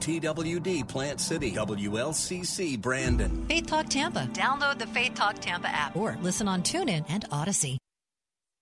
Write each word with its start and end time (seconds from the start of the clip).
TWD 0.00 0.86
Plant 0.88 1.20
City, 1.20 1.52
WLCC 1.52 2.80
Brandon. 2.80 3.46
Faith 3.46 3.66
Talk 3.66 3.88
Tampa. 3.88 4.28
Download 4.32 4.78
the 4.78 4.86
Faith 4.88 5.14
Talk 5.14 5.36
Tampa 5.40 5.68
app 5.68 5.96
or 5.96 6.16
listen 6.22 6.48
on 6.48 6.62
TuneIn 6.62 7.04
and 7.08 7.24
Odyssey. 7.30 7.78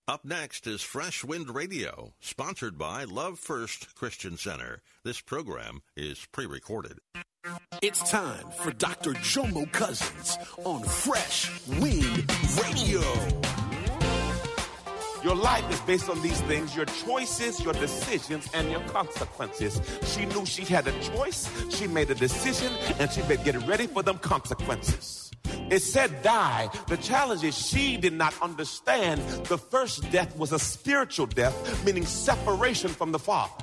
Up 0.05 0.25
next 0.25 0.67
is 0.67 0.81
Fresh 0.81 1.23
Wind 1.23 1.49
Radio, 1.55 2.13
sponsored 2.19 2.77
by 2.77 3.05
Love 3.05 3.39
First 3.39 3.95
Christian 3.95 4.35
Center. 4.35 4.81
This 5.05 5.21
program 5.21 5.81
is 5.95 6.27
pre 6.33 6.45
recorded. 6.45 6.99
It's 7.81 8.09
time 8.11 8.49
for 8.51 8.71
Dr. 8.71 9.13
Jomo 9.13 9.71
Cousins 9.71 10.37
on 10.65 10.83
Fresh 10.83 11.49
Wind 11.67 12.29
Radio. 12.61 13.52
Your 15.23 15.35
life 15.35 15.69
is 15.71 15.79
based 15.81 16.09
on 16.09 16.21
these 16.21 16.41
things 16.41 16.75
your 16.75 16.85
choices, 16.85 17.63
your 17.63 17.73
decisions, 17.73 18.49
and 18.53 18.69
your 18.69 18.81
consequences. 18.81 19.81
She 20.03 20.25
knew 20.25 20.45
she 20.45 20.63
had 20.65 20.85
a 20.85 20.99
choice, 20.99 21.49
she 21.69 21.87
made 21.87 22.11
a 22.11 22.15
decision, 22.15 22.73
and 22.99 23.09
she 23.09 23.21
better 23.21 23.43
get 23.43 23.55
ready 23.65 23.87
for 23.87 24.03
them 24.03 24.17
consequences. 24.17 25.31
It 25.69 25.79
said 25.79 26.23
die. 26.23 26.69
The 26.87 26.97
challenge 26.97 27.43
is 27.43 27.57
she 27.57 27.95
did 27.95 28.13
not 28.13 28.33
understand 28.41 29.21
the 29.45 29.57
first 29.57 30.11
death 30.11 30.35
was 30.37 30.51
a 30.51 30.59
spiritual 30.59 31.27
death, 31.27 31.85
meaning 31.85 32.05
separation 32.05 32.89
from 32.89 33.13
the 33.13 33.19
Father. 33.19 33.62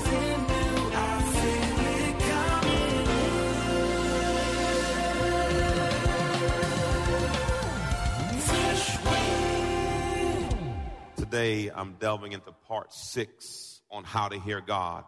Today, 11.31 11.71
I'm 11.73 11.93
delving 11.93 12.33
into 12.33 12.51
part 12.67 12.91
six 12.91 13.79
on 13.89 14.03
how 14.03 14.27
to 14.27 14.37
hear 14.37 14.59
God. 14.59 15.05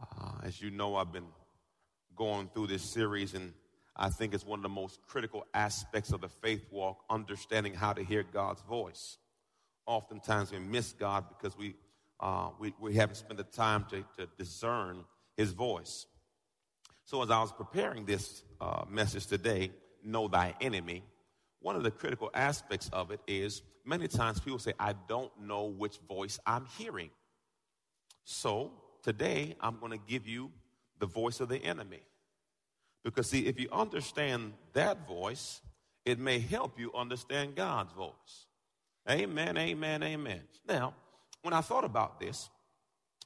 Uh, 0.00 0.32
as 0.42 0.60
you 0.60 0.72
know, 0.72 0.96
I've 0.96 1.12
been 1.12 1.28
going 2.16 2.48
through 2.52 2.66
this 2.66 2.82
series, 2.82 3.34
and 3.34 3.52
I 3.94 4.08
think 4.08 4.34
it's 4.34 4.44
one 4.44 4.58
of 4.58 4.64
the 4.64 4.68
most 4.68 4.98
critical 5.06 5.46
aspects 5.54 6.10
of 6.10 6.22
the 6.22 6.28
faith 6.28 6.66
walk 6.72 7.04
understanding 7.08 7.72
how 7.72 7.92
to 7.92 8.02
hear 8.02 8.24
God's 8.24 8.60
voice. 8.62 9.18
Oftentimes, 9.86 10.50
we 10.50 10.58
miss 10.58 10.92
God 10.92 11.26
because 11.28 11.56
we, 11.56 11.76
uh, 12.18 12.48
we, 12.58 12.74
we 12.80 12.94
haven't 12.96 13.14
spent 13.14 13.36
the 13.36 13.44
time 13.44 13.86
to, 13.90 14.04
to 14.18 14.28
discern 14.36 15.04
His 15.36 15.52
voice. 15.52 16.06
So, 17.04 17.22
as 17.22 17.30
I 17.30 17.38
was 17.38 17.52
preparing 17.52 18.06
this 18.06 18.42
uh, 18.60 18.82
message 18.88 19.26
today, 19.26 19.70
Know 20.02 20.26
Thy 20.26 20.56
Enemy, 20.60 21.04
one 21.66 21.74
of 21.74 21.82
the 21.82 21.90
critical 21.90 22.30
aspects 22.32 22.88
of 22.92 23.10
it 23.10 23.18
is 23.26 23.60
many 23.84 24.06
times 24.06 24.38
people 24.38 24.60
say, 24.60 24.72
I 24.78 24.94
don't 25.08 25.32
know 25.40 25.64
which 25.64 25.98
voice 26.08 26.38
I'm 26.46 26.64
hearing. 26.78 27.10
So 28.22 28.70
today 29.02 29.56
I'm 29.60 29.80
going 29.80 29.90
to 29.90 29.98
give 29.98 30.28
you 30.28 30.52
the 31.00 31.06
voice 31.06 31.40
of 31.40 31.48
the 31.48 31.58
enemy. 31.58 32.02
Because, 33.02 33.28
see, 33.28 33.46
if 33.46 33.58
you 33.58 33.68
understand 33.72 34.52
that 34.74 35.08
voice, 35.08 35.60
it 36.04 36.20
may 36.20 36.38
help 36.38 36.78
you 36.78 36.92
understand 36.94 37.56
God's 37.56 37.92
voice. 37.94 38.46
Amen, 39.10 39.56
amen, 39.58 40.04
amen. 40.04 40.42
Now, 40.68 40.94
when 41.42 41.52
I 41.52 41.62
thought 41.62 41.82
about 41.82 42.20
this, 42.20 42.48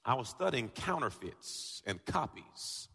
I 0.02 0.14
was 0.14 0.30
studying 0.30 0.70
counterfeits 0.70 1.82
and 1.84 2.02
copies. 2.06 2.88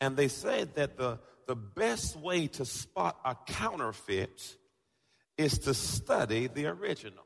And 0.00 0.16
they 0.16 0.28
said 0.28 0.76
that 0.76 0.96
the, 0.96 1.18
the 1.48 1.56
best 1.56 2.14
way 2.14 2.46
to 2.46 2.64
spot 2.64 3.18
a 3.24 3.34
counterfeit 3.44 4.56
is 5.38 5.58
to 5.60 5.72
study 5.72 6.48
the 6.48 6.66
original. 6.66 7.24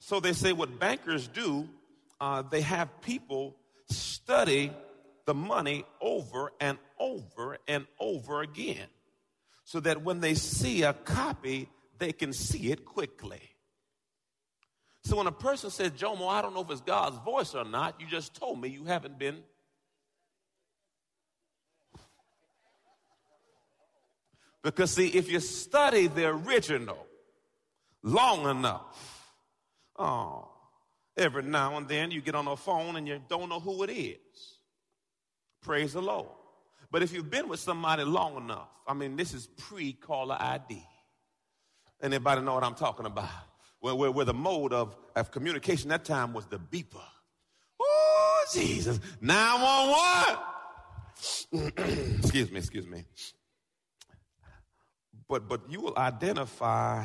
So 0.00 0.20
they 0.20 0.32
say 0.32 0.52
what 0.52 0.78
bankers 0.78 1.28
do, 1.28 1.68
uh, 2.20 2.42
they 2.42 2.60
have 2.60 3.00
people 3.00 3.56
study 3.88 4.72
the 5.24 5.34
money 5.34 5.84
over 6.00 6.52
and 6.60 6.78
over 6.98 7.58
and 7.66 7.86
over 7.98 8.42
again 8.42 8.86
so 9.64 9.80
that 9.80 10.02
when 10.02 10.20
they 10.20 10.34
see 10.34 10.82
a 10.82 10.92
copy, 10.92 11.68
they 11.98 12.12
can 12.12 12.32
see 12.32 12.70
it 12.72 12.84
quickly. 12.84 13.40
So 15.04 15.16
when 15.16 15.26
a 15.26 15.32
person 15.32 15.70
says, 15.70 15.92
Jomo, 15.92 16.28
I 16.28 16.42
don't 16.42 16.54
know 16.54 16.62
if 16.62 16.70
it's 16.70 16.80
God's 16.80 17.18
voice 17.18 17.54
or 17.54 17.64
not, 17.64 18.00
you 18.00 18.06
just 18.06 18.34
told 18.34 18.60
me 18.60 18.68
you 18.68 18.84
haven't 18.84 19.18
been 19.18 19.42
Because, 24.68 24.90
see, 24.90 25.08
if 25.08 25.30
you 25.30 25.40
study 25.40 26.08
the 26.08 26.26
original 26.26 27.06
long 28.02 28.50
enough, 28.50 29.32
oh, 29.96 30.50
every 31.16 31.42
now 31.42 31.78
and 31.78 31.88
then 31.88 32.10
you 32.10 32.20
get 32.20 32.34
on 32.34 32.46
a 32.46 32.54
phone 32.54 32.96
and 32.96 33.08
you 33.08 33.18
don't 33.30 33.48
know 33.48 33.60
who 33.60 33.82
it 33.84 33.90
is. 33.90 34.18
Praise 35.62 35.94
the 35.94 36.02
Lord. 36.02 36.28
But 36.90 37.02
if 37.02 37.14
you've 37.14 37.30
been 37.30 37.48
with 37.48 37.60
somebody 37.60 38.04
long 38.04 38.36
enough, 38.36 38.68
I 38.86 38.92
mean, 38.92 39.16
this 39.16 39.32
is 39.32 39.46
pre 39.46 39.94
caller 39.94 40.36
ID. 40.38 40.84
Anybody 42.02 42.42
know 42.42 42.52
what 42.52 42.64
I'm 42.64 42.74
talking 42.74 43.06
about? 43.06 43.30
Where, 43.80 43.94
where, 43.94 44.10
where 44.10 44.26
the 44.26 44.34
mode 44.34 44.74
of, 44.74 44.94
of 45.16 45.30
communication 45.30 45.88
that 45.88 46.04
time 46.04 46.34
was 46.34 46.44
the 46.44 46.58
beeper. 46.58 47.00
Oh, 47.80 48.44
Jesus. 48.52 49.00
911. 49.22 52.18
excuse 52.22 52.50
me, 52.50 52.58
excuse 52.58 52.86
me 52.86 53.06
but 55.28 55.48
but 55.48 55.70
you 55.70 55.80
will 55.80 55.96
identify 55.96 57.04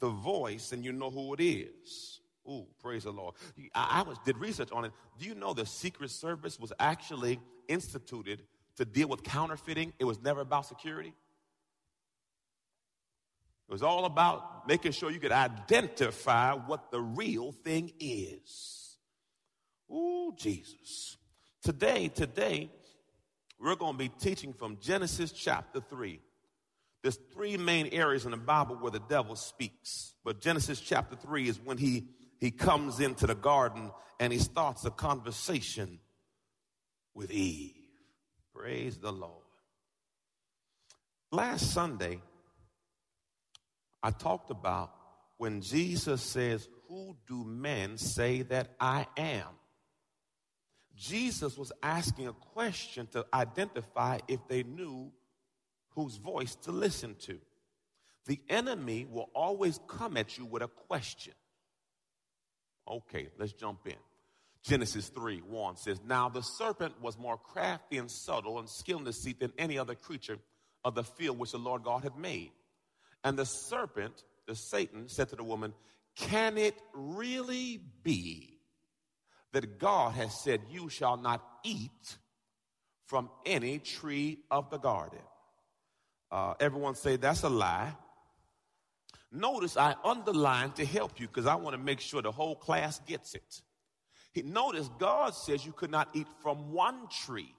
the 0.00 0.08
voice 0.08 0.72
and 0.72 0.84
you 0.84 0.92
know 0.92 1.10
who 1.10 1.34
it 1.34 1.40
is. 1.40 2.20
Ooh, 2.48 2.66
praise 2.82 3.04
the 3.04 3.12
Lord. 3.12 3.34
I, 3.74 4.00
I 4.00 4.02
was 4.02 4.18
did 4.24 4.36
research 4.38 4.72
on 4.72 4.84
it. 4.84 4.92
Do 5.18 5.26
you 5.26 5.34
know 5.34 5.54
the 5.54 5.66
Secret 5.66 6.10
Service 6.10 6.58
was 6.58 6.72
actually 6.80 7.38
instituted 7.68 8.42
to 8.76 8.84
deal 8.84 9.08
with 9.08 9.22
counterfeiting? 9.22 9.92
It 9.98 10.04
was 10.04 10.20
never 10.20 10.40
about 10.40 10.66
security. 10.66 11.12
It 13.68 13.72
was 13.72 13.82
all 13.84 14.04
about 14.04 14.66
making 14.66 14.92
sure 14.92 15.12
you 15.12 15.20
could 15.20 15.30
identify 15.30 16.54
what 16.54 16.90
the 16.90 17.00
real 17.00 17.52
thing 17.52 17.92
is. 18.00 18.96
Ooh, 19.92 20.32
Jesus. 20.36 21.16
Today, 21.62 22.08
today, 22.08 22.68
we're 23.60 23.76
going 23.76 23.92
to 23.92 23.98
be 23.98 24.08
teaching 24.08 24.52
from 24.52 24.78
Genesis 24.80 25.30
chapter 25.30 25.80
3. 25.80 26.20
There's 27.02 27.18
three 27.32 27.56
main 27.56 27.88
areas 27.88 28.24
in 28.24 28.32
the 28.32 28.36
Bible 28.36 28.76
where 28.76 28.90
the 28.90 29.00
devil 29.00 29.36
speaks. 29.36 30.14
But 30.24 30.40
Genesis 30.40 30.80
chapter 30.80 31.16
3 31.16 31.48
is 31.48 31.58
when 31.58 31.78
he, 31.78 32.08
he 32.38 32.50
comes 32.50 33.00
into 33.00 33.26
the 33.26 33.34
garden 33.34 33.90
and 34.18 34.32
he 34.32 34.38
starts 34.38 34.84
a 34.84 34.90
conversation 34.90 35.98
with 37.14 37.30
Eve. 37.30 37.74
Praise 38.54 38.98
the 38.98 39.12
Lord. 39.12 39.44
Last 41.32 41.72
Sunday, 41.72 42.20
I 44.02 44.10
talked 44.10 44.50
about 44.50 44.92
when 45.38 45.62
Jesus 45.62 46.20
says, 46.20 46.68
Who 46.88 47.16
do 47.26 47.44
men 47.44 47.96
say 47.96 48.42
that 48.42 48.74
I 48.78 49.06
am? 49.16 49.46
Jesus 50.96 51.56
was 51.56 51.72
asking 51.82 52.28
a 52.28 52.32
question 52.32 53.06
to 53.12 53.24
identify 53.32 54.18
if 54.28 54.40
they 54.48 54.64
knew 54.64 55.10
whose 55.90 56.16
voice 56.16 56.54
to 56.56 56.72
listen 56.72 57.16
to. 57.20 57.38
The 58.26 58.40
enemy 58.48 59.06
will 59.10 59.30
always 59.34 59.80
come 59.88 60.16
at 60.16 60.38
you 60.38 60.44
with 60.44 60.62
a 60.62 60.68
question. 60.68 61.34
Okay, 62.88 63.28
let's 63.38 63.52
jump 63.52 63.86
in. 63.86 63.96
Genesis 64.62 65.08
3 65.08 65.38
1 65.38 65.76
says, 65.76 66.00
Now 66.06 66.28
the 66.28 66.42
serpent 66.42 67.00
was 67.00 67.18
more 67.18 67.38
crafty 67.38 67.96
and 67.96 68.10
subtle 68.10 68.58
and 68.58 68.68
skilled 68.68 69.00
in 69.00 69.06
deceit 69.06 69.40
than 69.40 69.52
any 69.58 69.78
other 69.78 69.94
creature 69.94 70.38
of 70.84 70.94
the 70.94 71.04
field 71.04 71.38
which 71.38 71.52
the 71.52 71.58
Lord 71.58 71.82
God 71.82 72.02
had 72.02 72.16
made. 72.16 72.50
And 73.24 73.38
the 73.38 73.46
serpent, 73.46 74.22
the 74.46 74.54
Satan, 74.54 75.08
said 75.08 75.30
to 75.30 75.36
the 75.36 75.44
woman, 75.44 75.72
Can 76.16 76.58
it 76.58 76.74
really 76.92 77.80
be 78.02 78.60
that 79.52 79.78
God 79.78 80.12
has 80.12 80.38
said, 80.42 80.60
You 80.70 80.88
shall 80.88 81.16
not 81.16 81.42
eat 81.64 82.18
from 83.06 83.30
any 83.44 83.78
tree 83.78 84.38
of 84.50 84.70
the 84.70 84.78
garden. 84.78 85.20
Uh, 86.30 86.54
everyone 86.60 86.94
say 86.94 87.16
that's 87.16 87.42
a 87.42 87.48
lie. 87.48 87.92
Notice 89.32 89.76
I 89.76 89.94
underlined 90.04 90.76
to 90.76 90.84
help 90.84 91.20
you 91.20 91.26
because 91.28 91.46
I 91.46 91.54
want 91.54 91.74
to 91.74 91.82
make 91.82 92.00
sure 92.00 92.20
the 92.20 92.32
whole 92.32 92.56
class 92.56 93.00
gets 93.00 93.34
it. 93.34 93.62
He, 94.32 94.42
notice 94.42 94.88
God 94.98 95.34
says 95.34 95.64
you 95.64 95.72
could 95.72 95.90
not 95.90 96.08
eat 96.14 96.26
from 96.42 96.72
one 96.72 97.08
tree. 97.08 97.54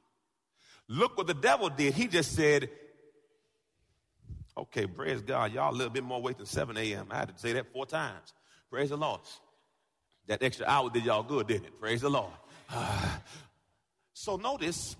Look 0.88 1.18
what 1.18 1.28
the 1.28 1.34
devil 1.34 1.70
did. 1.70 1.94
He 1.94 2.08
just 2.08 2.34
said, 2.34 2.70
okay, 4.58 4.86
praise 4.86 5.22
God. 5.22 5.54
Y'all 5.54 5.72
a 5.72 5.76
little 5.76 5.92
bit 5.92 6.04
more 6.04 6.22
weight 6.22 6.38
than 6.38 6.46
7 6.46 6.76
a.m. 6.76 7.08
I 7.10 7.18
had 7.18 7.30
to 7.30 7.40
say 7.40 7.54
that 7.54 7.72
four 7.72 7.86
times. 7.86 8.34
Praise 8.70 8.90
the 8.90 8.98
Lord. 8.98 9.22
That 10.28 10.44
extra 10.44 10.66
hour 10.66 10.90
did 10.90 11.06
y'all 11.06 11.24
good, 11.24 11.48
didn't 11.48 11.66
it? 11.66 11.80
Praise 11.80 12.02
the 12.02 12.10
Lord. 12.10 12.32
Uh, 12.70 13.10
so 14.14 14.36
notice 14.36 14.96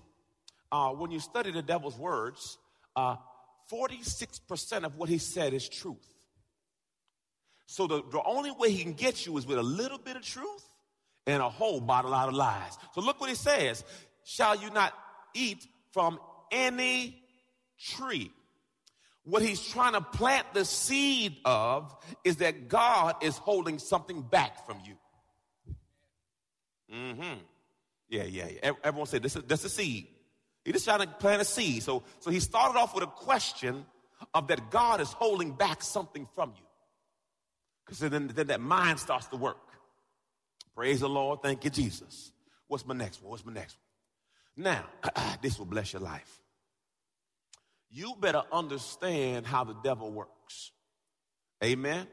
uh, 0.70 0.90
when 0.90 1.10
you 1.10 1.20
study 1.20 1.50
the 1.50 1.62
devil's 1.62 1.98
words, 1.98 2.58
uh, 2.96 3.16
46% 3.70 4.84
of 4.84 4.96
what 4.96 5.08
he 5.08 5.18
said 5.18 5.52
is 5.54 5.68
truth. 5.68 5.96
So 7.66 7.86
the, 7.86 8.02
the 8.10 8.22
only 8.24 8.50
way 8.50 8.70
he 8.70 8.82
can 8.82 8.92
get 8.92 9.24
you 9.26 9.36
is 9.38 9.46
with 9.46 9.58
a 9.58 9.62
little 9.62 9.98
bit 9.98 10.16
of 10.16 10.22
truth 10.22 10.64
and 11.26 11.42
a 11.42 11.48
whole 11.48 11.80
bottle 11.80 12.12
out 12.12 12.28
of 12.28 12.34
lies. 12.34 12.76
So 12.94 13.00
look 13.00 13.20
what 13.20 13.30
he 13.30 13.36
says. 13.36 13.84
Shall 14.24 14.56
you 14.56 14.70
not 14.70 14.92
eat 15.34 15.66
from 15.92 16.18
any 16.50 17.22
tree? 17.78 18.30
What 19.24 19.42
he's 19.42 19.64
trying 19.64 19.92
to 19.92 20.00
plant 20.00 20.46
the 20.52 20.64
seed 20.64 21.36
of 21.44 21.94
is 22.24 22.36
that 22.36 22.68
God 22.68 23.16
is 23.22 23.36
holding 23.36 23.78
something 23.78 24.22
back 24.22 24.66
from 24.66 24.78
you. 24.84 24.94
Mm-hmm. 26.92 27.38
Yeah, 28.08 28.24
yeah, 28.24 28.48
yeah. 28.52 28.72
Everyone 28.84 29.06
say 29.06 29.18
this 29.18 29.36
is 29.36 29.44
that's 29.44 29.64
a 29.64 29.70
seed. 29.70 30.08
He's 30.64 30.74
just 30.74 30.84
trying 30.84 31.00
to 31.00 31.06
plant 31.06 31.42
a 31.42 31.44
seed. 31.44 31.82
So, 31.82 32.02
so 32.20 32.30
he 32.30 32.40
started 32.40 32.78
off 32.78 32.94
with 32.94 33.04
a 33.04 33.08
question 33.08 33.84
of 34.34 34.48
that 34.48 34.70
God 34.70 35.00
is 35.00 35.12
holding 35.12 35.52
back 35.52 35.82
something 35.82 36.26
from 36.34 36.50
you. 36.56 36.64
Because 37.84 37.98
then, 37.98 38.28
then 38.28 38.46
that 38.46 38.60
mind 38.60 39.00
starts 39.00 39.26
to 39.28 39.36
work. 39.36 39.58
Praise 40.74 41.00
the 41.00 41.08
Lord. 41.08 41.40
Thank 41.42 41.64
you, 41.64 41.70
Jesus. 41.70 42.32
What's 42.68 42.86
my 42.86 42.94
next 42.94 43.22
one? 43.22 43.30
What's 43.30 43.44
my 43.44 43.52
next 43.52 43.76
one? 44.56 44.64
Now, 44.64 44.84
this 45.42 45.58
will 45.58 45.66
bless 45.66 45.92
your 45.92 46.02
life. 46.02 46.40
You 47.90 48.14
better 48.18 48.42
understand 48.50 49.46
how 49.46 49.64
the 49.64 49.74
devil 49.82 50.10
works. 50.10 50.72
Amen. 51.62 52.06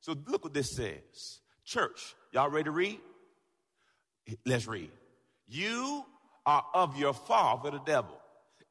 So 0.00 0.14
look 0.26 0.44
what 0.44 0.54
this 0.54 0.76
says. 0.76 1.40
Church, 1.64 2.14
y'all 2.32 2.48
ready 2.48 2.64
to 2.64 2.70
read? 2.70 3.00
Let's 4.46 4.66
read. 4.66 4.90
You 5.48 6.04
are 6.50 6.64
of 6.74 6.96
your 6.96 7.14
father, 7.14 7.70
the 7.70 7.78
devil, 7.78 8.18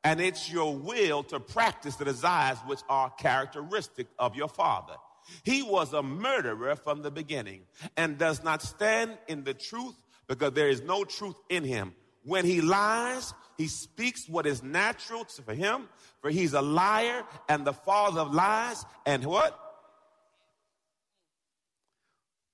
and 0.03 0.19
it's 0.19 0.51
your 0.51 0.75
will 0.75 1.23
to 1.23 1.39
practice 1.39 1.95
the 1.95 2.03
desires 2.03 2.57
which 2.67 2.81
are 2.89 3.09
characteristic 3.11 4.07
of 4.19 4.35
your 4.35 4.49
father. 4.49 4.95
He 5.43 5.63
was 5.63 5.93
a 5.93 6.03
murderer 6.03 6.75
from 6.75 7.03
the 7.03 7.11
beginning 7.11 7.61
and 7.95 8.17
does 8.17 8.43
not 8.43 8.61
stand 8.61 9.17
in 9.29 9.45
the 9.45 9.53
truth 9.53 9.95
because 10.27 10.51
there 10.51 10.67
is 10.67 10.81
no 10.81 11.05
truth 11.05 11.37
in 11.47 11.63
him. 11.63 11.93
When 12.25 12.43
he 12.43 12.59
lies, 12.59 13.33
he 13.57 13.67
speaks 13.67 14.27
what 14.27 14.45
is 14.45 14.61
natural 14.61 15.23
for 15.23 15.53
him, 15.53 15.87
for 16.21 16.29
he's 16.29 16.51
a 16.51 16.61
liar 16.61 17.23
and 17.47 17.63
the 17.63 17.71
father 17.71 18.19
of 18.21 18.33
lies. 18.33 18.83
And 19.05 19.23
what? 19.23 19.57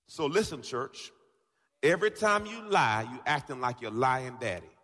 So 0.06 0.28
listen, 0.28 0.62
church. 0.62 1.12
Every 1.82 2.12
time 2.12 2.46
you 2.46 2.70
lie, 2.70 3.08
you 3.12 3.20
acting 3.26 3.60
like 3.60 3.82
your 3.82 3.92
lying 3.92 4.38
daddy. 4.40 4.75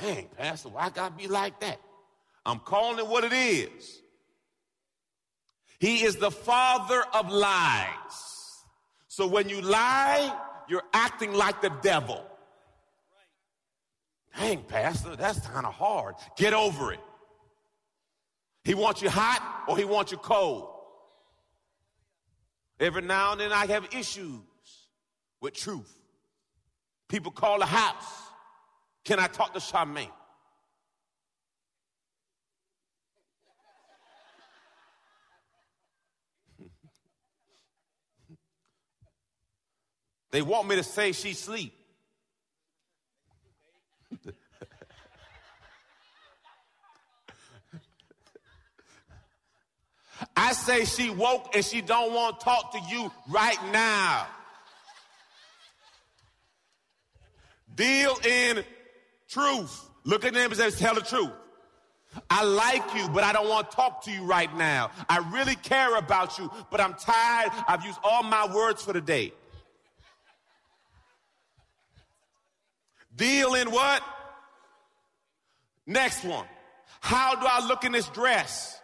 Dang, 0.00 0.28
Pastor, 0.36 0.70
why 0.70 0.90
gotta 0.90 1.14
be 1.14 1.28
like 1.28 1.60
that? 1.60 1.80
I'm 2.44 2.58
calling 2.58 2.98
it 2.98 3.06
what 3.06 3.24
it 3.24 3.32
is. 3.32 4.00
He 5.78 6.04
is 6.04 6.16
the 6.16 6.30
father 6.30 7.02
of 7.12 7.30
lies. 7.30 8.64
So 9.08 9.26
when 9.26 9.48
you 9.48 9.60
lie, 9.60 10.34
you're 10.68 10.84
acting 10.92 11.32
like 11.32 11.60
the 11.60 11.72
devil. 11.82 12.24
Dang, 14.38 14.62
Pastor, 14.62 15.16
that's 15.16 15.40
kind 15.46 15.66
of 15.66 15.74
hard. 15.74 16.14
Get 16.36 16.54
over 16.54 16.92
it. 16.92 17.00
He 18.64 18.74
wants 18.74 19.02
you 19.02 19.10
hot 19.10 19.64
or 19.68 19.76
he 19.76 19.84
wants 19.84 20.12
you 20.12 20.18
cold. 20.18 20.68
Every 22.80 23.02
now 23.02 23.32
and 23.32 23.40
then 23.40 23.52
I 23.52 23.66
have 23.66 23.88
issues 23.92 24.40
with 25.40 25.54
truth. 25.54 25.92
People 27.08 27.32
call 27.32 27.58
the 27.58 27.66
house. 27.66 28.31
Can 29.04 29.18
I 29.18 29.26
talk 29.26 29.52
to 29.54 29.58
Charmaine? 29.58 30.08
They 40.30 40.40
want 40.40 40.66
me 40.66 40.76
to 40.76 40.82
say 40.82 41.12
she 41.12 41.34
sleep. 41.34 41.74
I 50.34 50.52
say 50.54 50.84
she 50.84 51.10
woke 51.10 51.54
and 51.54 51.64
she 51.64 51.82
don't 51.82 52.14
want 52.14 52.40
to 52.40 52.44
talk 52.44 52.72
to 52.72 52.80
you 52.90 53.12
right 53.28 53.58
now. 53.72 54.26
Deal 57.74 58.16
in 58.24 58.64
truth. 59.32 59.88
Look 60.04 60.24
at 60.24 60.34
them 60.34 60.50
and 60.50 60.56
say, 60.56 60.70
tell 60.70 60.94
the 60.94 61.00
truth. 61.00 61.30
I 62.28 62.44
like 62.44 62.82
you, 62.94 63.08
but 63.08 63.24
I 63.24 63.32
don't 63.32 63.48
want 63.48 63.70
to 63.70 63.76
talk 63.76 64.04
to 64.04 64.10
you 64.10 64.24
right 64.24 64.54
now. 64.56 64.90
I 65.08 65.18
really 65.32 65.54
care 65.54 65.96
about 65.96 66.38
you, 66.38 66.50
but 66.70 66.80
I'm 66.80 66.94
tired. 66.94 67.50
I've 67.66 67.84
used 67.84 67.98
all 68.04 68.22
my 68.22 68.52
words 68.54 68.82
for 68.82 68.92
the 68.92 69.00
day. 69.00 69.32
Deal 73.16 73.54
in 73.54 73.70
what? 73.70 74.02
Next 75.86 76.24
one. 76.24 76.46
How 77.00 77.34
do 77.34 77.46
I 77.48 77.66
look 77.66 77.84
in 77.84 77.92
this 77.92 78.08
dress? 78.08 78.78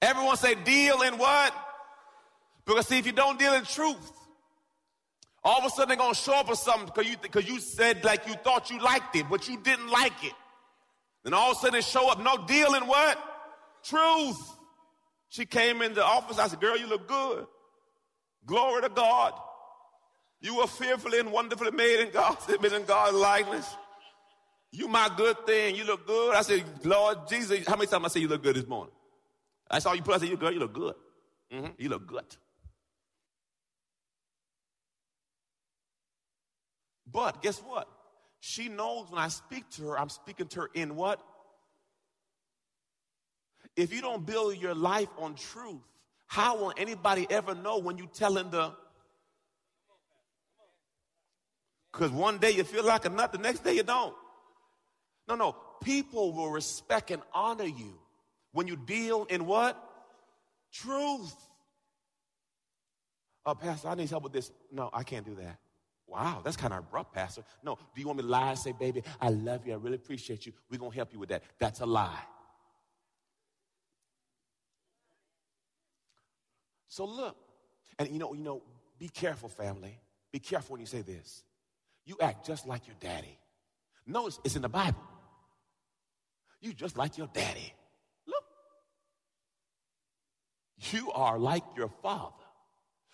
Everyone 0.00 0.36
say 0.36 0.54
deal 0.54 1.02
in 1.02 1.18
what? 1.18 1.54
Because 2.64 2.86
see, 2.86 2.98
if 2.98 3.06
you 3.06 3.12
don't 3.12 3.38
deal 3.38 3.54
in 3.54 3.64
truth, 3.64 4.12
all 5.44 5.58
of 5.58 5.64
a 5.64 5.70
sudden 5.70 5.88
they're 5.88 5.96
gonna 5.96 6.14
show 6.14 6.34
up 6.34 6.48
with 6.48 6.58
something 6.58 6.86
because 6.94 7.46
you 7.48 7.54
you 7.54 7.60
said 7.60 8.04
like 8.04 8.26
you 8.26 8.34
thought 8.34 8.70
you 8.70 8.78
liked 8.80 9.16
it, 9.16 9.26
but 9.28 9.48
you 9.48 9.58
didn't 9.58 9.90
like 9.90 10.24
it. 10.24 10.34
Then 11.24 11.34
all 11.34 11.52
of 11.52 11.56
a 11.56 11.60
sudden 11.60 11.74
they 11.74 11.80
show 11.80 12.10
up, 12.10 12.20
no 12.20 12.36
deal 12.46 12.74
in 12.74 12.86
what? 12.86 13.18
Truth. 13.84 14.40
She 15.28 15.46
came 15.46 15.82
in 15.82 15.94
the 15.94 16.04
office. 16.04 16.38
I 16.38 16.48
said, 16.48 16.60
"Girl, 16.60 16.76
you 16.76 16.86
look 16.86 17.08
good. 17.08 17.46
Glory 18.44 18.82
to 18.82 18.88
God. 18.88 19.32
You 20.40 20.56
were 20.56 20.66
fearfully 20.66 21.20
and 21.20 21.32
wonderfully 21.32 21.70
made 21.70 22.00
in 22.00 22.10
God's 22.10 22.48
image 22.48 22.72
and 22.72 22.86
God's 22.86 23.16
likeness. 23.16 23.76
You 24.72 24.88
my 24.88 25.10
good 25.16 25.46
thing. 25.46 25.74
You 25.74 25.84
look 25.84 26.06
good." 26.06 26.34
I 26.34 26.42
said, 26.42 26.64
"Lord 26.84 27.28
Jesus, 27.28 27.66
how 27.66 27.76
many 27.76 27.86
times 27.86 28.04
I 28.04 28.08
say 28.08 28.20
you 28.20 28.28
look 28.28 28.42
good 28.42 28.56
this 28.56 28.66
morning?" 28.66 28.94
I 29.70 29.78
saw 29.78 29.92
you 29.94 30.02
put. 30.02 30.16
I 30.16 30.18
said, 30.18 30.28
"You 30.28 30.36
girl, 30.36 30.52
you 30.52 30.60
look 30.60 30.74
good. 30.74 30.94
Mm-hmm. 31.50 31.72
You 31.78 31.88
look 31.88 32.06
good." 32.06 32.36
But 37.12 37.42
guess 37.42 37.58
what? 37.58 37.88
She 38.40 38.68
knows 38.68 39.10
when 39.10 39.20
I 39.20 39.28
speak 39.28 39.68
to 39.72 39.88
her, 39.88 39.98
I'm 39.98 40.08
speaking 40.08 40.46
to 40.48 40.60
her 40.62 40.70
in 40.74 40.96
what? 40.96 41.20
If 43.76 43.92
you 43.92 44.00
don't 44.00 44.26
build 44.26 44.56
your 44.56 44.74
life 44.74 45.08
on 45.18 45.34
truth, 45.34 45.80
how 46.26 46.58
will 46.58 46.72
anybody 46.76 47.26
ever 47.30 47.54
know 47.54 47.78
when 47.78 47.98
you 47.98 48.08
telling 48.12 48.50
the 48.50 48.72
because 51.92 52.10
one 52.10 52.38
day 52.38 52.52
you 52.52 52.64
feel 52.64 52.84
like 52.84 53.04
a 53.04 53.10
nut, 53.10 53.32
the 53.32 53.38
next 53.38 53.60
day 53.60 53.74
you 53.74 53.82
don't. 53.82 54.14
No, 55.28 55.34
no. 55.34 55.56
People 55.84 56.32
will 56.32 56.50
respect 56.50 57.10
and 57.10 57.22
honor 57.34 57.66
you 57.66 57.98
when 58.52 58.66
you 58.66 58.76
deal 58.76 59.24
in 59.24 59.46
what? 59.46 59.76
Truth. 60.72 61.34
Oh, 63.44 63.54
Pastor, 63.54 63.88
I 63.88 63.94
need 63.94 64.08
help 64.08 64.22
with 64.22 64.32
this. 64.32 64.50
No, 64.70 64.88
I 64.92 65.02
can't 65.02 65.26
do 65.26 65.34
that. 65.34 65.58
Wow, 66.12 66.42
that's 66.44 66.58
kind 66.58 66.74
of 66.74 66.80
abrupt, 66.80 67.14
Pastor. 67.14 67.42
No, 67.62 67.78
do 67.94 68.00
you 68.00 68.06
want 68.06 68.18
me 68.18 68.22
to 68.24 68.28
lie 68.28 68.50
and 68.50 68.58
say, 68.58 68.72
baby, 68.72 69.02
I 69.18 69.30
love 69.30 69.66
you, 69.66 69.72
I 69.72 69.76
really 69.76 69.94
appreciate 69.94 70.44
you. 70.44 70.52
We're 70.70 70.76
gonna 70.76 70.94
help 70.94 71.10
you 71.14 71.18
with 71.18 71.30
that. 71.30 71.42
That's 71.58 71.80
a 71.80 71.86
lie. 71.86 72.22
So 76.88 77.06
look, 77.06 77.34
and 77.98 78.10
you 78.10 78.18
know, 78.18 78.34
you 78.34 78.44
know, 78.44 78.62
be 78.98 79.08
careful, 79.08 79.48
family. 79.48 79.98
Be 80.30 80.38
careful 80.38 80.74
when 80.74 80.80
you 80.80 80.86
say 80.86 81.00
this. 81.00 81.44
You 82.04 82.16
act 82.20 82.46
just 82.46 82.66
like 82.66 82.86
your 82.86 82.96
daddy. 83.00 83.38
Notice 84.06 84.38
it's 84.44 84.56
in 84.56 84.62
the 84.62 84.68
Bible. 84.68 85.00
You 86.60 86.74
just 86.74 86.98
like 86.98 87.16
your 87.16 87.28
daddy. 87.32 87.72
Look. 88.26 88.44
You 90.90 91.10
are 91.12 91.38
like 91.38 91.62
your 91.74 91.88
father. 92.02 92.34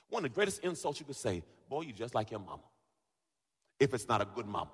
One 0.09 0.25
of 0.25 0.31
the 0.33 0.35
greatest 0.35 0.65
insults 0.65 0.99
you 0.99 1.07
could 1.07 1.15
say, 1.15 1.45
boy, 1.69 1.83
you 1.83 1.93
just 1.93 2.15
like 2.15 2.33
your 2.33 2.41
mama. 2.41 2.63
If 3.79 3.95
it's 3.95 4.09
not 4.09 4.21
a 4.21 4.27
good 4.35 4.47
mama. 4.47 4.71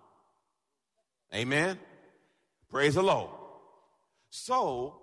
Amen. 1.35 1.79
Praise 2.71 2.95
the 2.95 3.03
Lord. 3.03 3.31
So, 4.31 5.01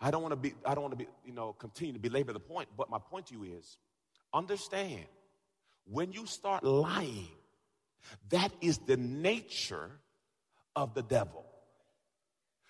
I 0.00 0.10
don't 0.10 0.22
want 0.22 0.32
to 0.32 0.36
be, 0.36 0.54
I 0.64 0.74
don't 0.74 0.82
want 0.82 0.92
to 0.92 1.04
be, 1.04 1.08
you 1.24 1.32
know, 1.32 1.52
continue 1.54 1.94
to 1.94 1.98
belabor 1.98 2.32
the 2.32 2.40
point, 2.40 2.68
but 2.76 2.90
my 2.90 2.98
point 2.98 3.26
to 3.26 3.34
you 3.34 3.44
is 3.44 3.78
understand 4.32 5.04
when 5.86 6.12
you 6.12 6.26
start 6.26 6.64
lying, 6.64 7.28
that 8.30 8.52
is 8.60 8.78
the 8.78 8.96
nature 8.96 9.90
of 10.76 10.94
the 10.94 11.02
devil. 11.02 11.44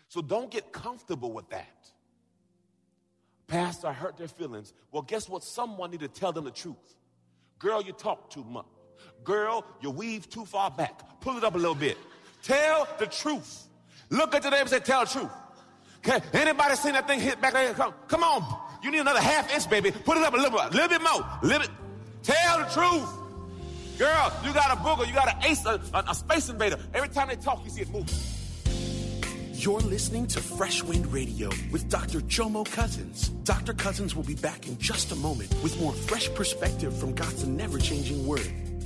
So 0.09 0.23
don't 0.23 0.50
get 0.50 0.73
comfortable 0.73 1.33
with 1.33 1.49
that. 1.50 1.90
Pastor, 3.47 3.88
I 3.88 3.92
hurt 3.92 4.16
their 4.16 4.28
feelings. 4.28 4.73
Well, 4.90 5.02
guess 5.02 5.28
what? 5.28 5.42
Someone 5.42 5.90
need 5.90 6.00
to 6.00 6.09
tell 6.09 6.33
them 6.33 6.44
the 6.44 6.50
truth. 6.50 6.76
Girl, 7.59 7.83
you 7.83 7.92
talk 7.92 8.30
too 8.30 8.44
much. 8.44 8.64
Girl, 9.25 9.64
you 9.81 9.90
weave 9.90 10.28
too 10.28 10.45
far 10.45 10.71
back. 10.71 11.21
Pull 11.21 11.37
it 11.37 11.45
up 11.45 11.54
a 11.54 11.59
little 11.59 11.75
bit. 11.75 11.99
Tell 12.43 12.87
the 12.99 13.07
truth. 13.07 13.66
Look 14.11 14.35
at 14.35 14.43
your 14.43 14.50
neighbor 14.50 14.62
and 14.62 14.71
say, 14.71 14.81
tell 14.81 15.04
the 15.04 15.11
truth. 15.11 15.31
Okay, 16.07 16.21
anybody 16.35 16.76
seen 16.76 16.93
that 16.93 17.09
thing 17.09 17.19
hit 17.19 17.40
back 17.40 17.54
there? 17.54 17.73
Come, 17.73 17.95
come 18.09 18.23
on. 18.23 18.61
You 18.83 18.90
need 18.90 18.99
another 18.99 19.21
half 19.21 19.52
inch, 19.54 19.69
baby. 19.71 19.90
Put 19.90 20.19
it 20.19 20.23
up 20.23 20.35
a 20.35 20.37
little 20.37 20.50
bit, 20.50 20.66
a 20.66 20.71
little 20.71 20.88
bit 20.88 21.02
more. 21.02 21.26
Little 21.43 21.61
bit. 21.61 21.71
Tell 22.23 22.59
the 22.59 22.64
truth. 22.66 23.09
Girl, 23.99 24.33
you 24.45 24.52
got 24.52 24.73
a 24.73 24.76
booger, 24.76 25.07
you 25.07 25.14
got 25.14 25.35
an 25.35 25.50
ace, 25.50 25.64
a, 25.64 25.81
a, 25.95 26.04
a 26.11 26.14
space 26.14 26.49
invader. 26.49 26.78
Every 26.93 27.09
time 27.09 27.28
they 27.28 27.37
talk, 27.37 27.64
you 27.64 27.71
see 27.71 27.83
it 27.83 27.90
moving. 27.90 28.14
You're 29.52 29.81
listening 29.81 30.26
to 30.26 30.40
Fresh 30.40 30.83
Wind 30.83 31.11
Radio 31.12 31.49
with 31.71 31.88
Dr. 31.88 32.21
Jomo 32.21 32.71
Cousins. 32.71 33.28
Dr. 33.45 33.73
Cousins 33.73 34.14
will 34.14 34.25
be 34.25 34.35
back 34.35 34.66
in 34.66 34.76
just 34.78 35.12
a 35.12 35.16
moment 35.16 35.54
with 35.62 35.81
more 35.81 35.93
fresh 35.93 36.28
perspective 36.35 36.95
from 36.95 37.14
God's 37.14 37.47
never 37.47 37.78
changing 37.78 38.26
word. 38.26 38.52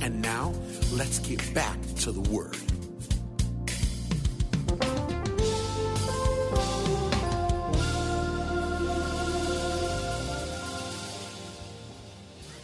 And 0.00 0.20
now, 0.20 0.52
let's 0.92 1.18
get 1.20 1.54
back 1.54 1.78
to 2.00 2.12
the 2.12 2.20
Word. 2.30 2.56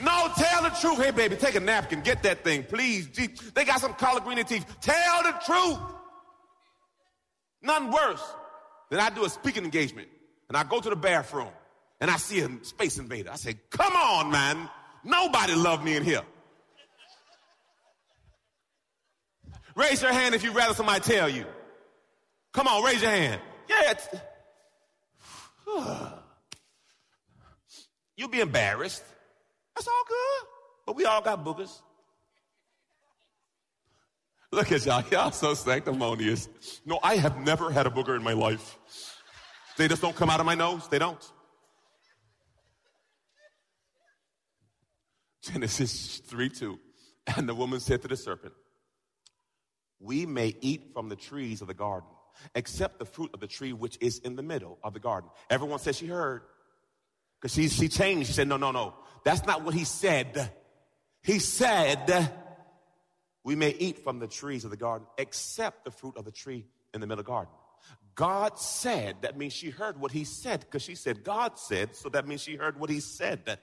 No, 0.02 0.28
tell 0.36 0.62
the 0.62 0.70
truth. 0.80 0.98
Hey, 0.98 1.10
baby, 1.10 1.36
take 1.36 1.54
a 1.54 1.60
napkin. 1.60 2.00
Get 2.00 2.22
that 2.22 2.44
thing, 2.44 2.64
please. 2.64 3.08
They 3.54 3.64
got 3.64 3.80
some 3.80 3.94
collard 3.94 4.24
green 4.24 4.38
in 4.38 4.46
teeth. 4.46 4.66
Tell 4.80 5.22
the 5.22 5.34
truth. 5.44 5.78
Nothing 7.62 7.90
worse 7.90 8.22
than 8.90 9.00
I 9.00 9.10
do 9.10 9.24
a 9.24 9.28
speaking 9.28 9.64
engagement 9.64 10.08
and 10.48 10.56
I 10.56 10.64
go 10.64 10.80
to 10.80 10.90
the 10.90 10.96
bathroom 10.96 11.52
and 12.00 12.10
I 12.10 12.16
see 12.16 12.40
a 12.40 12.48
space 12.62 12.98
invader. 12.98 13.30
I 13.30 13.36
say, 13.36 13.54
come 13.70 13.94
on, 13.94 14.30
man. 14.30 14.68
Nobody 15.04 15.54
love 15.54 15.84
me 15.84 15.96
in 15.96 16.04
here. 16.04 16.22
Raise 19.80 20.02
your 20.02 20.12
hand 20.12 20.34
if 20.34 20.44
you'd 20.44 20.54
rather 20.54 20.74
somebody 20.74 21.00
tell 21.00 21.26
you. 21.26 21.46
Come 22.52 22.68
on, 22.68 22.84
raise 22.84 23.00
your 23.00 23.10
hand. 23.10 23.40
Yeah. 23.68 23.94
You'll 28.16 28.28
be 28.28 28.40
embarrassed. 28.40 29.02
That's 29.74 29.88
all 29.88 30.04
good. 30.06 30.48
But 30.84 30.96
we 30.96 31.06
all 31.06 31.22
got 31.22 31.42
boogers. 31.42 31.80
Look 34.52 34.70
at 34.70 34.84
y'all. 34.84 35.02
Y'all 35.10 35.30
so 35.30 35.54
sanctimonious. 35.54 36.48
No, 36.84 36.98
I 37.02 37.16
have 37.16 37.38
never 37.38 37.70
had 37.70 37.86
a 37.86 37.90
booger 37.90 38.14
in 38.16 38.22
my 38.22 38.34
life. 38.34 38.76
They 39.78 39.88
just 39.88 40.02
don't 40.02 40.14
come 40.14 40.28
out 40.28 40.40
of 40.40 40.46
my 40.46 40.56
nose. 40.56 40.88
They 40.88 40.98
don't. 40.98 41.32
Genesis 45.42 46.18
3 46.26 46.50
2. 46.50 46.78
And 47.36 47.48
the 47.48 47.54
woman 47.54 47.80
said 47.80 48.02
to 48.02 48.08
the 48.08 48.16
serpent, 48.16 48.52
We 50.00 50.26
may 50.26 50.56
eat 50.60 50.90
from 50.94 51.08
the 51.08 51.16
trees 51.16 51.60
of 51.60 51.68
the 51.68 51.74
garden, 51.74 52.08
except 52.54 52.98
the 52.98 53.04
fruit 53.04 53.30
of 53.34 53.40
the 53.40 53.46
tree 53.46 53.72
which 53.72 53.98
is 54.00 54.18
in 54.18 54.34
the 54.34 54.42
middle 54.42 54.78
of 54.82 54.94
the 54.94 55.00
garden. 55.00 55.30
Everyone 55.48 55.78
said 55.78 55.94
she 55.94 56.06
heard. 56.06 56.42
Because 57.40 57.54
she, 57.54 57.68
she 57.68 57.88
changed. 57.88 58.26
She 58.26 58.32
said, 58.34 58.48
No, 58.48 58.56
no, 58.56 58.70
no. 58.70 58.94
That's 59.24 59.46
not 59.46 59.62
what 59.62 59.74
he 59.74 59.84
said. 59.84 60.50
He 61.22 61.38
said, 61.38 62.30
We 63.44 63.54
may 63.54 63.70
eat 63.70 63.98
from 64.04 64.18
the 64.18 64.26
trees 64.26 64.64
of 64.64 64.70
the 64.70 64.76
garden, 64.76 65.06
except 65.18 65.84
the 65.84 65.90
fruit 65.90 66.16
of 66.16 66.24
the 66.24 66.32
tree 66.32 66.66
in 66.92 67.00
the 67.00 67.06
middle 67.06 67.20
of 67.20 67.26
the 67.26 67.30
garden. 67.30 67.52
God 68.14 68.58
said, 68.58 69.16
that 69.22 69.38
means 69.38 69.52
she 69.52 69.70
heard 69.70 69.98
what 69.98 70.12
he 70.12 70.24
said, 70.24 70.60
because 70.60 70.82
she 70.82 70.94
said, 70.94 71.24
God 71.24 71.58
said, 71.58 71.96
so 71.96 72.08
that 72.10 72.26
means 72.26 72.42
she 72.42 72.56
heard 72.56 72.78
what 72.78 72.90
he 72.90 73.00
said. 73.00 73.58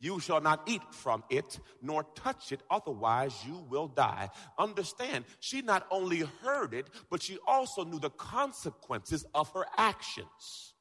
You 0.00 0.20
shall 0.20 0.40
not 0.40 0.62
eat 0.66 0.82
from 0.90 1.24
it, 1.28 1.58
nor 1.82 2.04
touch 2.14 2.52
it, 2.52 2.60
otherwise 2.70 3.34
you 3.44 3.64
will 3.68 3.88
die. 3.88 4.30
Understand, 4.58 5.24
she 5.40 5.60
not 5.60 5.86
only 5.90 6.20
heard 6.42 6.72
it, 6.72 6.86
but 7.10 7.22
she 7.22 7.38
also 7.46 7.84
knew 7.84 7.98
the 7.98 8.10
consequences 8.10 9.24
of 9.34 9.52
her 9.54 9.66
actions. 9.76 10.74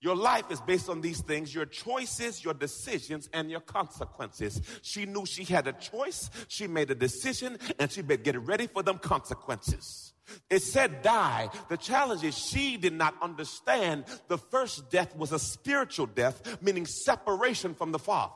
Your 0.00 0.14
life 0.14 0.50
is 0.50 0.60
based 0.60 0.88
on 0.88 1.00
these 1.00 1.20
things 1.20 1.52
your 1.52 1.66
choices, 1.66 2.44
your 2.44 2.54
decisions, 2.54 3.28
and 3.32 3.50
your 3.50 3.60
consequences. 3.60 4.62
She 4.82 5.06
knew 5.06 5.26
she 5.26 5.42
had 5.42 5.66
a 5.66 5.72
choice, 5.72 6.30
she 6.46 6.68
made 6.68 6.90
a 6.92 6.94
decision, 6.94 7.58
and 7.80 7.90
she 7.90 8.02
better 8.02 8.22
get 8.22 8.38
ready 8.40 8.68
for 8.68 8.84
them 8.84 8.98
consequences. 8.98 10.12
It 10.50 10.62
said 10.62 11.02
die. 11.02 11.50
The 11.68 11.76
challenge 11.76 12.24
is 12.24 12.36
she 12.36 12.76
did 12.76 12.92
not 12.92 13.14
understand 13.22 14.04
the 14.28 14.38
first 14.38 14.90
death 14.90 15.16
was 15.16 15.32
a 15.32 15.38
spiritual 15.38 16.06
death, 16.06 16.62
meaning 16.62 16.86
separation 16.86 17.74
from 17.74 17.92
the 17.92 17.98
Father. 17.98 18.34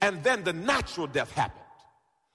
And 0.00 0.22
then 0.22 0.44
the 0.44 0.52
natural 0.52 1.06
death 1.06 1.30
happened. 1.32 1.64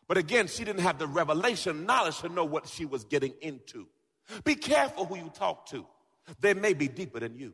But 0.07 0.17
again, 0.17 0.47
she 0.47 0.63
didn't 0.63 0.81
have 0.81 0.99
the 0.99 1.07
revelation 1.07 1.85
knowledge 1.85 2.19
to 2.19 2.29
know 2.29 2.45
what 2.45 2.67
she 2.67 2.85
was 2.85 3.03
getting 3.03 3.33
into. 3.41 3.87
Be 4.43 4.55
careful 4.55 5.05
who 5.05 5.17
you 5.17 5.31
talk 5.33 5.67
to. 5.69 5.85
They 6.39 6.53
may 6.53 6.73
be 6.73 6.87
deeper 6.87 7.19
than 7.19 7.37
you. 7.37 7.53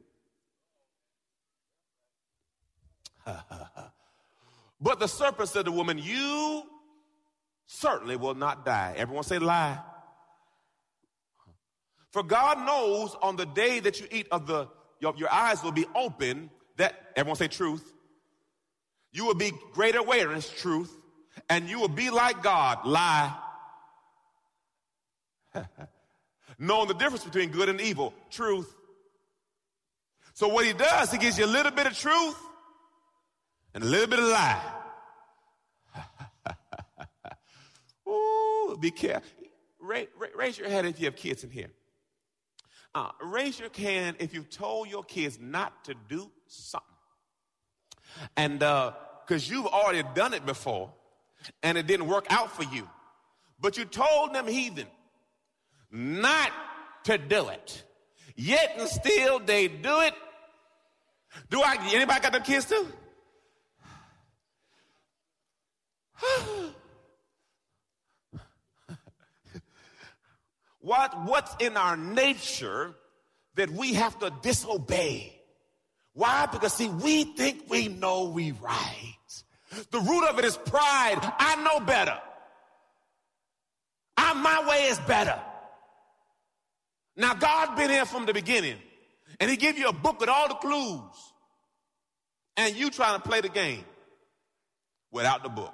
but 4.82 5.00
the 5.00 5.08
serpent 5.08 5.50
said 5.50 5.66
to 5.66 5.72
the 5.72 5.76
woman, 5.76 5.98
You 5.98 6.64
certainly 7.66 8.16
will 8.16 8.36
not 8.36 8.66
die. 8.66 8.94
Everyone 8.98 9.24
say 9.24 9.40
lie. 9.40 9.80
For 12.12 12.24
God 12.24 12.66
knows 12.66 13.16
on 13.22 13.36
the 13.36 13.46
day 13.46 13.80
that 13.80 14.00
you 14.00 14.08
eat 14.12 14.28
of 14.32 14.48
the, 14.48 14.68
your, 15.00 15.16
your 15.16 15.32
eyes 15.32 15.64
will 15.64 15.72
be 15.72 15.86
open, 15.96 16.50
that, 16.78 17.12
everyone 17.16 17.38
say 17.38 17.48
truth. 17.48 17.94
You 19.12 19.26
will 19.26 19.36
be 19.36 19.52
greater 19.74 20.00
awareness, 20.00 20.50
truth, 20.50 20.92
and 21.50 21.70
you 21.70 21.80
will 21.80 21.88
be 21.88 22.10
like 22.10 22.44
God. 22.44 22.86
Lie. 22.86 23.36
Knowing 26.60 26.88
the 26.88 26.94
difference 26.94 27.24
between 27.24 27.50
good 27.50 27.70
and 27.70 27.80
evil. 27.80 28.14
Truth. 28.30 28.76
So 30.34 30.48
what 30.48 30.66
he 30.66 30.74
does, 30.74 31.12
he 31.12 31.18
gives 31.18 31.38
you 31.38 31.46
a 31.46 31.48
little 31.48 31.72
bit 31.72 31.88
of 31.88 31.98
truth 31.98 32.38
and 33.74 33.84
a 33.84 33.88
little 33.88 34.08
bit 34.08 34.20
of 34.20 34.26
lie. 34.26 34.74
Ooh, 38.08 38.78
be 38.80 38.92
careful. 38.92 39.30
Raise, 39.80 40.08
raise, 40.36 40.58
your 40.58 40.70
hand 40.70 40.88
if 40.88 41.00
you 41.00 41.06
have 41.06 41.16
kids 41.16 41.44
in 41.44 41.50
here. 41.50 41.70
Uh, 42.96 43.10
raise 43.22 43.60
your 43.60 43.70
hand 43.76 44.18
if 44.20 44.34
you've 44.34 44.50
told 44.50 44.90
your 44.90 45.04
kids 45.04 45.38
not 45.40 45.84
to 45.86 45.94
do 46.08 46.32
something. 46.48 46.88
And 48.36 48.60
because 48.60 49.50
uh, 49.50 49.54
you've 49.54 49.68
already 49.68 50.04
done 50.16 50.34
it 50.34 50.46
before 50.46 50.92
and 51.62 51.78
it 51.78 51.86
didn't 51.86 52.08
work 52.08 52.26
out 52.30 52.52
for 52.52 52.64
you. 52.64 52.90
But 53.60 53.78
you 53.78 53.86
told 53.86 54.34
them, 54.34 54.48
heathen, 54.48 54.88
not 55.92 56.52
to 57.04 57.18
do 57.18 57.50
it. 57.50 57.84
Yet 58.36 58.76
and 58.80 58.88
still 58.88 59.40
they 59.40 59.68
do 59.68 60.02
it. 60.02 60.14
Do 61.50 61.62
I, 61.62 61.78
anybody 61.94 62.22
got 62.22 62.32
them 62.32 62.42
kids 62.42 62.66
too? 62.66 62.88
what, 70.82 71.26
what's 71.26 71.56
in 71.60 71.78
our 71.78 71.98
nature 71.98 72.96
that 73.56 73.70
we 73.70 73.94
have 73.94 74.18
to 74.20 74.32
disobey? 74.42 75.36
Why? 76.14 76.48
Because 76.48 76.74
see, 76.74 76.90
we 76.90 77.24
think 77.24 77.64
we 77.70 77.88
know 77.88 78.30
we 78.30 78.52
right. 78.54 79.16
The 79.92 80.00
root 80.00 80.28
of 80.28 80.40
it 80.40 80.46
is 80.46 80.58
pride. 80.58 81.20
I 81.22 81.62
know 81.64 81.86
better. 81.86 82.18
I, 84.18 84.34
my 84.34 84.68
way 84.68 84.86
is 84.86 85.00
better. 85.00 85.40
Now 87.16 87.34
God 87.34 87.76
been 87.76 87.90
here 87.90 88.06
from 88.06 88.26
the 88.26 88.34
beginning 88.34 88.78
and 89.40 89.50
he 89.50 89.58
give 89.58 89.78
you 89.78 89.88
a 89.88 89.94
book 89.94 90.20
with 90.20 90.30
all 90.30 90.48
the 90.48 90.56
clues 90.56 91.34
and 92.58 92.76
you 92.76 92.90
trying 92.90 93.22
to 93.22 93.28
play 93.28 93.42
the 93.42 93.50
game 93.50 93.84
without 95.12 95.44
the 95.44 95.50
book. 95.50 95.74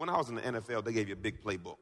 When 0.00 0.08
I 0.08 0.16
was 0.16 0.30
in 0.30 0.36
the 0.36 0.40
NFL, 0.40 0.82
they 0.82 0.94
gave 0.94 1.08
you 1.08 1.12
a 1.12 1.16
big 1.16 1.44
playbook 1.44 1.76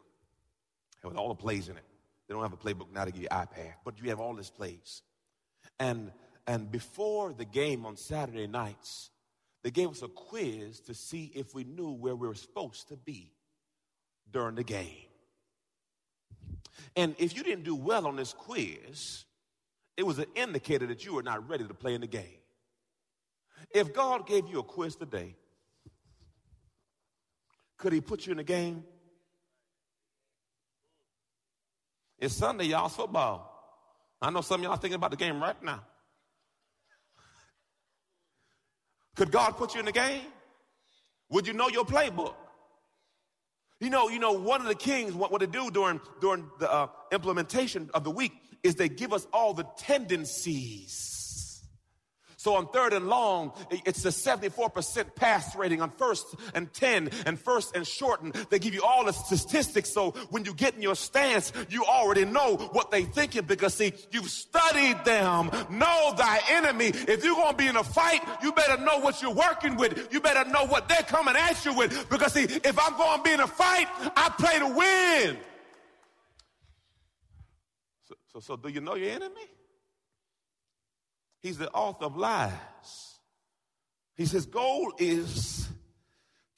with 1.04 1.14
all 1.14 1.28
the 1.28 1.36
plays 1.36 1.68
in 1.68 1.76
it. 1.76 1.84
They 2.26 2.34
don't 2.34 2.42
have 2.42 2.52
a 2.52 2.56
playbook 2.56 2.92
now 2.92 3.04
to 3.04 3.12
give 3.12 3.22
you 3.22 3.28
iPad, 3.28 3.74
but 3.84 3.94
you 4.02 4.08
have 4.08 4.18
all 4.18 4.34
these 4.34 4.50
plays. 4.50 5.02
And 5.78 6.10
and 6.44 6.68
before 6.68 7.32
the 7.32 7.44
game 7.44 7.86
on 7.86 7.96
Saturday 7.96 8.48
nights, 8.48 9.10
they 9.62 9.70
gave 9.70 9.90
us 9.90 10.02
a 10.02 10.08
quiz 10.08 10.80
to 10.80 10.94
see 10.94 11.30
if 11.32 11.54
we 11.54 11.62
knew 11.62 11.92
where 11.92 12.16
we 12.16 12.26
were 12.26 12.34
supposed 12.34 12.88
to 12.88 12.96
be 12.96 13.30
during 14.32 14.56
the 14.56 14.64
game. 14.64 15.06
And 16.96 17.14
if 17.18 17.36
you 17.36 17.44
didn't 17.44 17.62
do 17.62 17.76
well 17.76 18.04
on 18.08 18.16
this 18.16 18.32
quiz, 18.32 19.26
it 19.96 20.04
was 20.04 20.18
an 20.18 20.26
indicator 20.34 20.88
that 20.88 21.04
you 21.06 21.14
were 21.14 21.22
not 21.22 21.48
ready 21.48 21.68
to 21.68 21.74
play 21.74 21.94
in 21.94 22.00
the 22.00 22.08
game. 22.08 22.40
If 23.70 23.94
God 23.94 24.26
gave 24.26 24.48
you 24.48 24.58
a 24.58 24.64
quiz 24.64 24.96
today, 24.96 25.36
could 27.78 27.92
He 27.92 28.00
put 28.00 28.26
you 28.26 28.32
in 28.32 28.38
the 28.38 28.44
game? 28.44 28.84
It's 32.18 32.34
Sunday, 32.34 32.64
y'all's 32.64 32.96
football. 32.96 33.54
I 34.20 34.30
know 34.30 34.40
some 34.40 34.62
y'all 34.62 34.76
thinking 34.76 34.96
about 34.96 35.12
the 35.12 35.16
game 35.16 35.40
right 35.40 35.60
now. 35.62 35.82
Could 39.14 39.30
God 39.30 39.56
put 39.56 39.74
you 39.74 39.80
in 39.80 39.86
the 39.86 39.92
game? 39.92 40.22
Would 41.30 41.46
you 41.46 41.52
know 41.52 41.68
your 41.68 41.84
playbook? 41.84 42.34
You 43.80 43.90
know, 43.90 44.08
you 44.08 44.18
know, 44.18 44.32
one 44.32 44.60
of 44.60 44.66
the 44.66 44.74
kings, 44.74 45.12
what, 45.12 45.30
what 45.30 45.40
they 45.40 45.46
do 45.46 45.70
during, 45.70 46.00
during 46.20 46.50
the 46.58 46.70
uh, 46.70 46.88
implementation 47.12 47.90
of 47.94 48.02
the 48.02 48.10
week 48.10 48.32
is 48.64 48.74
they 48.74 48.88
give 48.88 49.12
us 49.12 49.26
all 49.32 49.54
the 49.54 49.64
tendencies 49.76 51.17
so 52.38 52.54
on 52.54 52.68
third 52.68 52.92
and 52.92 53.08
long, 53.08 53.52
it's 53.84 54.04
a 54.04 54.10
74% 54.10 55.16
pass 55.16 55.56
rating 55.56 55.82
on 55.82 55.90
first 55.90 56.36
and 56.54 56.72
10 56.72 57.10
and 57.26 57.36
first 57.36 57.74
and 57.74 57.84
shorten. 57.84 58.32
They 58.48 58.60
give 58.60 58.74
you 58.74 58.84
all 58.84 59.04
the 59.04 59.12
statistics. 59.12 59.92
So 59.92 60.12
when 60.30 60.44
you 60.44 60.54
get 60.54 60.76
in 60.76 60.80
your 60.80 60.94
stance, 60.94 61.52
you 61.68 61.84
already 61.84 62.24
know 62.24 62.56
what 62.70 62.92
they 62.92 63.02
thinking 63.02 63.42
because 63.42 63.74
see, 63.74 63.92
you've 64.12 64.30
studied 64.30 65.04
them. 65.04 65.50
Know 65.68 66.14
thy 66.16 66.38
enemy. 66.48 66.86
If 66.86 67.24
you're 67.24 67.34
going 67.34 67.50
to 67.50 67.56
be 67.56 67.66
in 67.66 67.74
a 67.74 67.82
fight, 67.82 68.22
you 68.40 68.52
better 68.52 68.80
know 68.84 69.00
what 69.00 69.20
you're 69.20 69.34
working 69.34 69.74
with. 69.76 70.12
You 70.12 70.20
better 70.20 70.48
know 70.48 70.64
what 70.64 70.88
they're 70.88 71.02
coming 71.02 71.34
at 71.34 71.64
you 71.64 71.74
with 71.74 72.08
because 72.08 72.34
see, 72.34 72.44
if 72.44 72.78
I'm 72.78 72.96
going 72.96 73.18
to 73.18 73.22
be 73.24 73.32
in 73.32 73.40
a 73.40 73.48
fight, 73.48 73.88
I 74.16 74.28
play 74.38 74.60
to 74.60 74.76
win. 74.76 75.38
So, 78.04 78.14
so, 78.32 78.38
so 78.38 78.56
do 78.56 78.68
you 78.68 78.80
know 78.80 78.94
your 78.94 79.10
enemy? 79.10 79.42
He's 81.40 81.58
the 81.58 81.70
author 81.70 82.06
of 82.06 82.16
lies. 82.16 82.52
He 84.16 84.26
says, 84.26 84.46
goal 84.46 84.92
is 84.98 85.68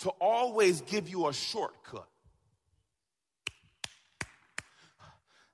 to 0.01 0.09
always 0.21 0.81
give 0.81 1.09
you 1.09 1.29
a 1.29 1.33
shortcut. 1.33 2.09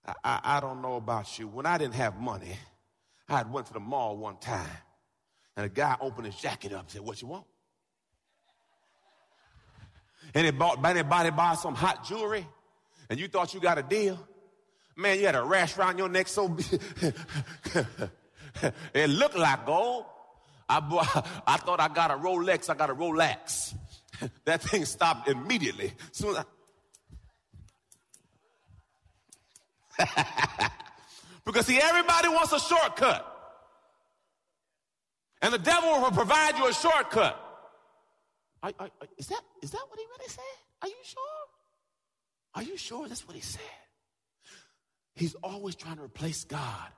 I, 0.07 0.15
I, 0.23 0.41
I, 0.45 0.61
don't 0.61 0.83
know 0.83 0.95
about 0.95 1.37
you. 1.39 1.49
When 1.49 1.67
I 1.67 1.79
didn't 1.79 1.95
have 1.95 2.21
money, 2.21 2.57
I 3.29 3.39
had 3.39 3.53
went 3.53 3.67
to 3.67 3.73
the 3.73 3.81
mall 3.81 4.17
one 4.17 4.37
time, 4.37 4.69
and 5.57 5.67
a 5.67 5.69
guy 5.69 5.97
opened 6.01 6.27
his 6.27 6.37
jacket 6.37 6.73
up 6.73 6.83
and 6.83 6.91
said, 6.91 7.01
What 7.01 7.21
you 7.21 7.27
want? 7.27 7.45
And 10.33 10.57
bought 10.59 10.85
anybody 10.85 11.31
buy 11.31 11.55
some 11.55 11.75
hot 11.75 12.07
jewelry, 12.07 12.47
and 13.11 13.19
you 13.19 13.27
thought 13.27 13.53
you 13.53 13.59
got 13.59 13.79
a 13.79 13.83
deal. 13.83 14.19
Man, 14.97 15.19
you 15.19 15.27
had 15.27 15.35
a 15.35 15.43
rash 15.43 15.77
around 15.77 15.99
your 15.99 16.09
neck 16.09 16.29
so 16.29 16.49
big. 16.49 16.81
it 18.95 19.11
looked 19.11 19.37
like 19.37 19.67
gold. 19.67 20.05
I, 20.69 20.79
I 21.47 21.57
thought 21.57 21.81
I 21.81 21.89
got 21.89 22.11
a 22.11 22.15
Rolex, 22.15 22.71
I 22.71 22.75
got 22.75 22.91
a 22.91 22.95
Rolex. 22.95 23.75
that 24.45 24.63
thing 24.63 24.85
stopped 24.85 25.29
immediately. 25.29 25.93
Soon 26.13 26.37
because 31.45 31.67
see, 31.67 31.79
everybody 31.81 32.29
wants 32.29 32.53
a 32.53 32.61
shortcut. 32.61 33.33
And 35.43 35.55
the 35.55 35.59
devil 35.59 36.01
will 36.01 36.11
provide 36.11 36.59
you 36.59 36.69
a 36.69 36.73
shortcut. 36.73 37.43
Is, 39.17 39.29
that, 39.29 39.41
is 39.63 39.71
that 39.71 39.83
what 39.89 39.99
he 39.99 40.05
really 40.05 40.29
said? 40.29 40.45
Are 40.83 40.89
you 40.89 40.95
sure? 41.05 41.23
Are 42.57 42.63
you 42.63 42.77
sure 42.77 43.09
that's 43.09 43.27
what 43.27 43.37
he 43.37 43.43
said? 43.43 43.61
He's 45.15 45.35
always 45.43 45.77
trying 45.77 45.97
to 45.97 46.03
replace 46.03 46.45
God 46.45 46.89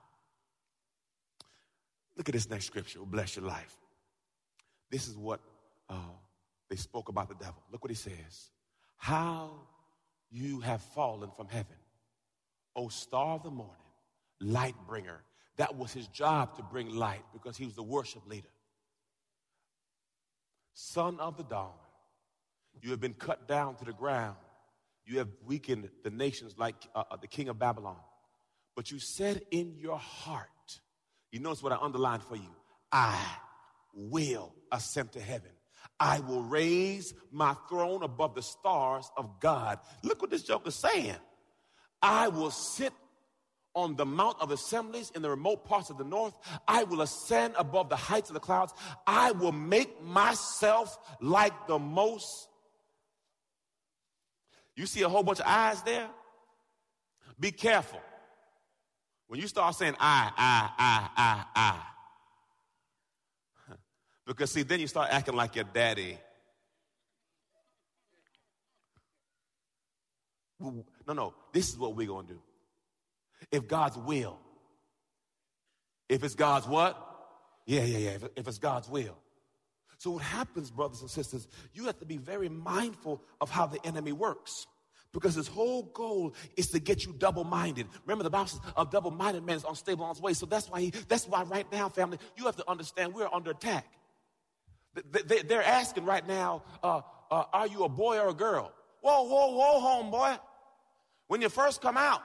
Look 2.18 2.28
at 2.28 2.33
this 2.33 2.50
next 2.50 2.66
scripture. 2.66 2.98
bless 3.07 3.37
your 3.37 3.46
life. 3.46 3.78
This 4.90 5.07
is 5.07 5.16
what 5.16 5.40
uh, 5.88 5.94
they 6.68 6.74
spoke 6.74 7.09
about 7.09 7.28
the 7.28 7.37
devil. 7.37 7.62
Look 7.70 7.85
what 7.85 7.90
he 7.90 7.96
says. 7.96 8.50
How 8.96 9.52
you 10.28 10.59
have 10.61 10.83
fallen 10.83 11.31
from 11.37 11.46
heaven, 11.46 11.76
O 12.74 12.88
star 12.88 13.37
of 13.37 13.44
the 13.44 13.50
morning, 13.50 13.76
light 14.40 14.74
bringer. 14.88 15.22
That 15.59 15.76
was 15.76 15.92
his 15.92 16.09
job 16.09 16.57
to 16.57 16.62
bring 16.64 16.94
light 16.94 17.22
because 17.33 17.57
he 17.57 17.64
was 17.64 17.76
the 17.76 17.85
worship 17.85 18.22
leader. 18.28 18.48
Son 20.72 21.20
of 21.20 21.37
the 21.37 21.44
dawn, 21.44 21.72
you 22.83 22.90
have 22.90 23.00
been 23.00 23.14
cut 23.14 23.46
down 23.46 23.76
to 23.76 23.85
the 23.85 23.92
ground. 23.92 24.37
You 25.07 25.18
have 25.18 25.28
weakened 25.46 25.88
the 26.02 26.11
nations 26.11 26.57
like 26.59 26.74
uh, 26.96 27.04
uh 27.11 27.16
the 27.16 27.28
king 27.28 27.48
of 27.48 27.61
Babylon. 27.61 27.96
But 28.74 28.90
you 28.90 28.98
said 28.98 29.42
in 29.52 29.74
your 29.78 29.98
heart, 29.98 30.50
you 31.32 31.40
notice 31.40 31.62
what 31.62 31.72
I 31.72 31.76
underlined 31.76 32.22
for 32.22 32.36
you. 32.36 32.50
I 32.90 33.18
will 33.94 34.54
ascend 34.72 35.12
to 35.12 35.20
heaven. 35.20 35.50
I 36.00 36.20
will 36.20 36.42
raise 36.42 37.14
my 37.32 37.54
throne 37.68 38.02
above 38.02 38.34
the 38.34 38.42
stars 38.42 39.10
of 39.16 39.40
God. 39.40 39.78
Look 40.02 40.22
what 40.22 40.30
this 40.30 40.44
joke 40.44 40.66
is 40.66 40.74
saying. 40.74 41.16
I 42.00 42.28
will 42.28 42.50
sit 42.50 42.92
on 43.74 43.96
the 43.96 44.06
Mount 44.06 44.36
of 44.40 44.50
Assemblies 44.50 45.12
in 45.14 45.22
the 45.22 45.30
remote 45.30 45.64
parts 45.64 45.90
of 45.90 45.98
the 45.98 46.04
north. 46.04 46.34
I 46.66 46.84
will 46.84 47.00
ascend 47.00 47.54
above 47.58 47.88
the 47.88 47.96
heights 47.96 48.30
of 48.30 48.34
the 48.34 48.40
clouds. 48.40 48.72
I 49.06 49.32
will 49.32 49.52
make 49.52 50.02
myself 50.02 50.96
like 51.20 51.66
the 51.66 51.78
most. 51.78 52.48
You 54.76 54.86
see 54.86 55.02
a 55.02 55.08
whole 55.08 55.22
bunch 55.22 55.40
of 55.40 55.46
eyes 55.46 55.82
there? 55.82 56.08
Be 57.38 57.50
careful. 57.50 58.00
When 59.28 59.40
you 59.40 59.46
start 59.46 59.74
saying 59.74 59.94
I, 60.00 60.32
I, 60.36 60.70
I, 60.78 61.44
I, 61.56 61.74
I, 63.68 63.74
because 64.26 64.50
see, 64.50 64.62
then 64.62 64.80
you 64.80 64.86
start 64.86 65.10
acting 65.10 65.36
like 65.36 65.54
your 65.54 65.64
daddy. 65.64 66.18
No, 70.60 70.84
no, 71.06 71.34
this 71.52 71.68
is 71.68 71.78
what 71.78 71.94
we're 71.94 72.08
going 72.08 72.26
to 72.26 72.32
do. 72.32 72.40
If 73.52 73.68
God's 73.68 73.96
will, 73.96 74.38
if 76.08 76.24
it's 76.24 76.34
God's 76.34 76.66
what? 76.66 76.96
Yeah, 77.66 77.84
yeah, 77.84 77.98
yeah, 77.98 78.10
if, 78.10 78.24
if 78.34 78.48
it's 78.48 78.58
God's 78.58 78.88
will. 78.88 79.16
So, 79.98 80.12
what 80.12 80.22
happens, 80.22 80.70
brothers 80.70 81.02
and 81.02 81.10
sisters, 81.10 81.46
you 81.74 81.84
have 81.84 81.98
to 81.98 82.06
be 82.06 82.16
very 82.16 82.48
mindful 82.48 83.22
of 83.40 83.50
how 83.50 83.66
the 83.66 83.84
enemy 83.84 84.12
works. 84.12 84.66
Because 85.12 85.34
his 85.34 85.48
whole 85.48 85.84
goal 85.84 86.34
is 86.56 86.68
to 86.68 86.78
get 86.78 87.06
you 87.06 87.14
double-minded. 87.14 87.86
Remember, 88.04 88.24
the 88.24 88.30
Bible 88.30 88.48
says 88.48 88.60
a 88.76 88.84
double-minded 88.84 89.44
man 89.44 89.56
is 89.56 89.64
unstable 89.64 90.04
on 90.04 90.14
his 90.14 90.20
way. 90.20 90.34
So 90.34 90.44
that's 90.44 90.68
why 90.68 90.80
he, 90.80 90.90
that's 91.08 91.26
why 91.26 91.44
right 91.44 91.70
now, 91.72 91.88
family, 91.88 92.18
you 92.36 92.44
have 92.44 92.56
to 92.56 92.70
understand 92.70 93.14
we're 93.14 93.28
under 93.32 93.52
attack. 93.52 93.86
They're 95.12 95.62
asking 95.62 96.04
right 96.04 96.26
now, 96.26 96.62
uh, 96.82 97.00
uh, 97.30 97.44
are 97.52 97.66
you 97.66 97.84
a 97.84 97.88
boy 97.88 98.18
or 98.18 98.28
a 98.28 98.34
girl? 98.34 98.72
Whoa, 99.00 99.22
whoa, 99.22 99.56
whoa, 99.56 99.80
homeboy. 99.80 100.38
When 101.28 101.40
you 101.40 101.48
first 101.48 101.80
come 101.80 101.96
out, 101.96 102.20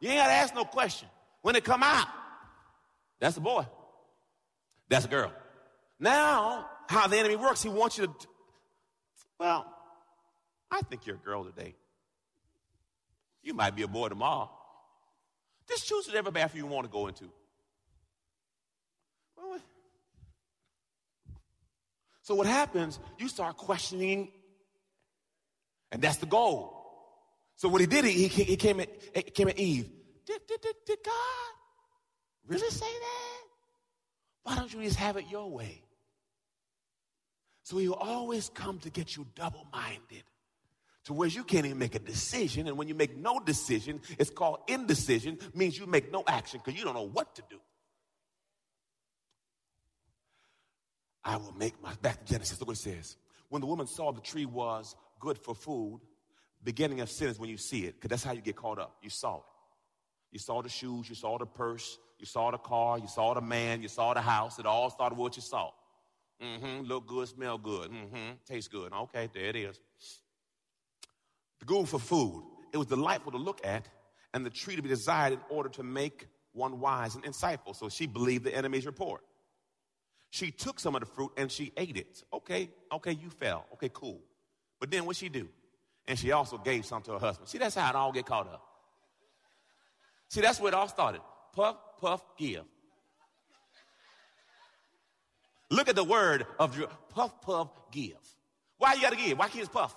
you 0.00 0.08
ain't 0.08 0.18
got 0.18 0.26
to 0.26 0.32
ask 0.32 0.54
no 0.54 0.64
question. 0.64 1.08
When 1.42 1.56
it 1.56 1.64
come 1.64 1.82
out, 1.82 2.06
that's 3.20 3.36
a 3.36 3.40
boy. 3.40 3.66
That's 4.88 5.04
a 5.04 5.08
girl. 5.08 5.32
Now, 5.98 6.68
how 6.88 7.06
the 7.08 7.18
enemy 7.18 7.36
works, 7.36 7.62
he 7.62 7.68
wants 7.68 7.98
you 7.98 8.06
to, 8.06 8.12
well, 9.38 9.66
I 10.70 10.80
think 10.82 11.06
you're 11.06 11.16
a 11.16 11.18
girl 11.18 11.44
today. 11.44 11.74
You 13.42 13.54
might 13.54 13.74
be 13.74 13.82
a 13.82 13.88
boy 13.88 14.08
tomorrow. 14.08 14.50
Just 15.68 15.86
choose 15.86 16.06
whatever 16.06 16.30
bathroom 16.30 16.64
you 16.64 16.70
want 16.70 16.86
to 16.86 16.92
go 16.92 17.06
into. 17.08 17.30
So 22.22 22.36
what 22.36 22.46
happens, 22.46 23.00
you 23.18 23.28
start 23.28 23.56
questioning, 23.56 24.30
and 25.90 26.00
that's 26.00 26.18
the 26.18 26.26
goal. 26.26 26.78
So 27.56 27.68
what 27.68 27.80
he 27.80 27.86
did, 27.86 28.04
he, 28.04 28.28
he 28.28 28.56
came, 28.56 28.80
at, 28.80 28.88
he 29.14 29.22
came 29.22 29.48
at 29.48 29.58
Eve. 29.58 29.90
Did, 30.24 30.40
did, 30.46 30.60
did, 30.60 30.74
did 30.86 30.98
God 31.04 31.52
really 32.46 32.70
say 32.70 32.86
that? 32.86 33.42
Why 34.44 34.56
don't 34.56 34.72
you 34.72 34.82
just 34.82 34.96
have 34.96 35.16
it 35.16 35.24
your 35.30 35.50
way? 35.50 35.82
So 37.64 37.76
he 37.78 37.88
will 37.88 37.96
always 37.96 38.50
come 38.54 38.78
to 38.80 38.90
get 38.90 39.16
you 39.16 39.26
double 39.34 39.66
minded 39.72 40.24
to 41.04 41.12
where 41.12 41.28
you 41.28 41.44
can't 41.44 41.66
even 41.66 41.78
make 41.78 41.94
a 41.94 41.98
decision. 41.98 42.68
And 42.68 42.76
when 42.76 42.88
you 42.88 42.94
make 42.94 43.16
no 43.16 43.40
decision, 43.40 44.00
it's 44.18 44.30
called 44.30 44.60
indecision, 44.68 45.38
means 45.54 45.78
you 45.78 45.86
make 45.86 46.12
no 46.12 46.22
action 46.26 46.60
because 46.64 46.78
you 46.78 46.84
don't 46.84 46.94
know 46.94 47.08
what 47.08 47.34
to 47.36 47.42
do. 47.50 47.58
I 51.24 51.36
will 51.36 51.52
make 51.52 51.80
my, 51.82 51.94
back 52.02 52.24
to 52.24 52.32
Genesis, 52.32 52.60
look 52.60 52.68
what 52.68 52.76
it 52.76 52.80
says. 52.80 53.16
When 53.48 53.60
the 53.60 53.66
woman 53.66 53.86
saw 53.86 54.12
the 54.12 54.20
tree 54.20 54.46
was 54.46 54.96
good 55.20 55.38
for 55.38 55.54
food, 55.54 56.00
beginning 56.64 57.00
of 57.00 57.10
sin 57.10 57.28
is 57.28 57.38
when 57.38 57.50
you 57.50 57.56
see 57.56 57.84
it, 57.84 57.94
because 57.94 58.08
that's 58.08 58.24
how 58.24 58.32
you 58.32 58.40
get 58.40 58.56
caught 58.56 58.78
up. 58.78 58.96
You 59.02 59.10
saw 59.10 59.36
it. 59.36 59.42
You 60.32 60.38
saw 60.38 60.62
the 60.62 60.68
shoes, 60.68 61.08
you 61.08 61.14
saw 61.14 61.36
the 61.38 61.46
purse, 61.46 61.98
you 62.18 62.26
saw 62.26 62.50
the 62.50 62.58
car, 62.58 62.98
you 62.98 63.06
saw 63.06 63.34
the 63.34 63.40
man, 63.40 63.82
you 63.82 63.88
saw 63.88 64.14
the 64.14 64.22
house. 64.22 64.58
It 64.58 64.66
all 64.66 64.88
started 64.88 65.16
with 65.16 65.22
what 65.22 65.36
you 65.36 65.42
saw. 65.42 65.70
Mm-hmm. 66.42 66.86
Look 66.86 67.06
good, 67.06 67.28
smell 67.28 67.58
good. 67.58 67.90
Mm-hmm. 67.90 68.32
Taste 68.46 68.70
good. 68.72 68.92
Okay, 68.92 69.28
there 69.32 69.44
it 69.44 69.56
is. 69.56 69.78
The 71.62 71.66
good 71.66 71.88
for 71.88 72.00
food. 72.00 72.42
It 72.72 72.76
was 72.76 72.88
delightful 72.88 73.30
to 73.30 73.38
look 73.38 73.64
at, 73.64 73.88
and 74.34 74.44
the 74.44 74.50
tree 74.50 74.74
to 74.74 74.82
be 74.82 74.88
desired 74.88 75.34
in 75.34 75.38
order 75.48 75.68
to 75.68 75.84
make 75.84 76.26
one 76.52 76.80
wise 76.80 77.14
and 77.14 77.22
insightful. 77.22 77.76
So 77.76 77.88
she 77.88 78.08
believed 78.08 78.42
the 78.42 78.52
enemy's 78.52 78.84
report. 78.84 79.22
She 80.30 80.50
took 80.50 80.80
some 80.80 80.96
of 80.96 81.02
the 81.02 81.06
fruit 81.06 81.30
and 81.36 81.52
she 81.52 81.72
ate 81.76 81.96
it. 81.96 82.24
Okay, 82.32 82.68
okay, 82.90 83.12
you 83.12 83.30
fell. 83.30 83.66
Okay, 83.74 83.90
cool. 83.92 84.20
But 84.80 84.90
then 84.90 85.04
what 85.04 85.14
she 85.14 85.28
do? 85.28 85.48
And 86.08 86.18
she 86.18 86.32
also 86.32 86.58
gave 86.58 86.84
some 86.84 87.00
to 87.02 87.12
her 87.12 87.18
husband. 87.20 87.48
See, 87.48 87.58
that's 87.58 87.76
how 87.76 87.88
it 87.90 87.94
all 87.94 88.10
get 88.10 88.26
caught 88.26 88.48
up. 88.48 88.66
See, 90.30 90.40
that's 90.40 90.58
where 90.58 90.72
it 90.72 90.74
all 90.74 90.88
started. 90.88 91.20
Puff, 91.54 91.76
puff, 92.00 92.24
give. 92.36 92.64
Look 95.70 95.88
at 95.88 95.94
the 95.94 96.02
word 96.02 96.44
of 96.58 96.76
your 96.76 96.88
puff, 97.10 97.40
puff, 97.40 97.68
give. 97.92 98.18
Why 98.78 98.94
you 98.94 99.02
got 99.02 99.10
to 99.10 99.16
give? 99.16 99.38
Why 99.38 99.46
can't 99.46 99.60
you 99.60 99.68
puff? 99.68 99.94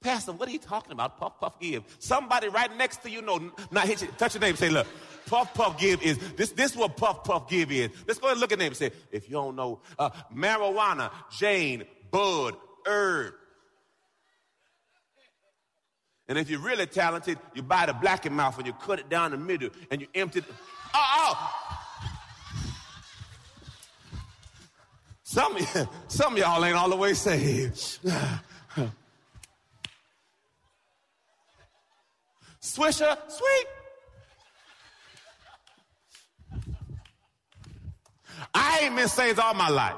Pastor, 0.00 0.32
what 0.32 0.48
are 0.48 0.52
you 0.52 0.60
talking 0.60 0.92
about? 0.92 1.18
Puff, 1.18 1.40
puff, 1.40 1.58
give. 1.58 1.82
Somebody 1.98 2.48
right 2.48 2.74
next 2.76 2.98
to 3.02 3.10
you 3.10 3.20
know, 3.20 3.50
not 3.72 3.86
hit 3.86 4.02
you, 4.02 4.08
touch 4.16 4.34
your 4.34 4.40
name 4.40 4.50
and 4.50 4.58
say, 4.58 4.70
look, 4.70 4.86
puff, 5.26 5.52
puff, 5.54 5.78
give 5.78 6.00
is, 6.02 6.18
this, 6.36 6.52
this 6.52 6.76
what 6.76 6.96
puff, 6.96 7.24
puff, 7.24 7.48
give 7.48 7.72
is. 7.72 7.90
Let's 8.06 8.20
go 8.20 8.30
and 8.30 8.38
look 8.38 8.52
at 8.52 8.58
name 8.58 8.68
and 8.68 8.76
say, 8.76 8.92
if 9.10 9.28
you 9.28 9.32
don't 9.32 9.56
know, 9.56 9.80
uh, 9.98 10.10
marijuana, 10.32 11.10
Jane, 11.36 11.84
bud, 12.12 12.54
herb. 12.86 13.34
And 16.28 16.38
if 16.38 16.48
you're 16.48 16.60
really 16.60 16.86
talented, 16.86 17.38
you 17.54 17.62
buy 17.62 17.86
the 17.86 17.94
Black 17.94 18.24
and 18.26 18.36
Mild 18.36 18.54
and 18.58 18.66
you 18.66 18.74
cut 18.74 19.00
it 19.00 19.08
down 19.08 19.32
the 19.32 19.38
middle 19.38 19.70
and 19.90 20.00
you 20.00 20.06
empty 20.14 20.40
it. 20.40 20.44
Oh, 20.94 21.34
oh. 21.34 21.54
Some, 25.24 25.58
some 26.08 26.36
y'all 26.36 26.64
ain't 26.64 26.76
all 26.76 26.88
the 26.88 26.96
way 26.96 27.14
saved. 27.14 27.98
Swisher, 32.68 33.16
sweet. 33.28 33.66
I 38.54 38.80
ain't 38.82 38.94
been 38.94 39.08
saved 39.08 39.38
all 39.38 39.54
my 39.54 39.70
life. 39.70 39.96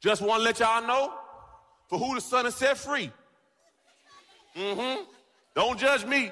Just 0.00 0.22
want 0.22 0.40
to 0.40 0.44
let 0.44 0.60
y'all 0.60 0.86
know 0.86 1.12
for 1.88 1.98
who 1.98 2.14
the 2.14 2.20
Son 2.20 2.44
has 2.44 2.54
set 2.54 2.78
free. 2.78 3.10
Mm-hmm. 4.56 5.02
Don't 5.56 5.78
judge 5.78 6.06
me. 6.06 6.30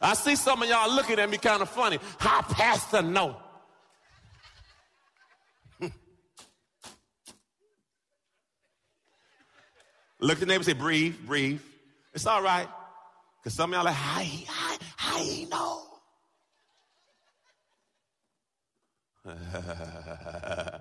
I 0.00 0.14
see 0.14 0.36
some 0.36 0.62
of 0.62 0.68
y'all 0.68 0.92
looking 0.92 1.18
at 1.18 1.28
me 1.28 1.36
kind 1.36 1.60
of 1.60 1.68
funny. 1.68 1.98
How 2.18 2.40
pastor 2.40 3.02
know? 3.02 3.36
Look 10.24 10.38
at 10.38 10.40
the 10.40 10.46
neighbor 10.46 10.60
and 10.60 10.64
say, 10.64 10.72
breathe, 10.72 11.16
breathe. 11.26 11.60
It's 12.14 12.24
all 12.24 12.40
right. 12.40 12.66
Because 13.36 13.52
some 13.52 13.74
of 13.74 13.76
y'all 13.76 13.84
like, 13.84 13.94
how 13.94 14.20
he, 14.20 14.46
how, 14.96 15.18
he 15.18 15.44
know? 15.44 15.82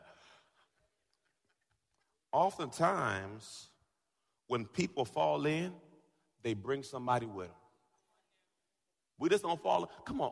Oftentimes, 2.31 3.67
when 4.47 4.63
people 4.63 5.03
fall 5.03 5.45
in, 5.45 5.73
they 6.41 6.53
bring 6.53 6.81
somebody 6.81 7.25
with 7.25 7.47
them. 7.47 7.55
We 9.19 9.27
just 9.27 9.43
don't 9.43 9.61
fall. 9.61 9.91
Come 10.05 10.21
on. 10.21 10.31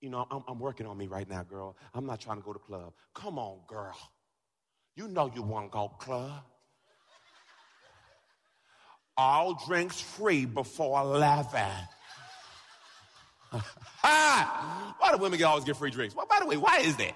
You 0.00 0.10
know, 0.10 0.26
I'm, 0.28 0.42
I'm 0.48 0.58
working 0.58 0.88
on 0.88 0.98
me 0.98 1.06
right 1.06 1.28
now, 1.28 1.44
girl. 1.44 1.76
I'm 1.94 2.04
not 2.04 2.18
trying 2.18 2.38
to 2.38 2.42
go 2.42 2.52
to 2.52 2.58
club. 2.58 2.94
Come 3.14 3.38
on, 3.38 3.60
girl. 3.68 3.96
You 4.96 5.06
know 5.06 5.30
you 5.32 5.42
want 5.42 5.66
to 5.66 5.70
go 5.70 5.88
club 6.00 6.42
all 9.18 9.54
drinks 9.66 10.00
free 10.00 10.46
before 10.46 11.00
11. 11.00 11.60
why 14.00 15.10
do 15.12 15.18
women 15.18 15.42
always 15.42 15.64
get 15.64 15.76
free 15.76 15.90
drinks? 15.90 16.14
Well, 16.14 16.26
by 16.30 16.38
the 16.40 16.46
way, 16.46 16.56
why 16.56 16.78
is 16.78 16.96
that? 16.96 17.14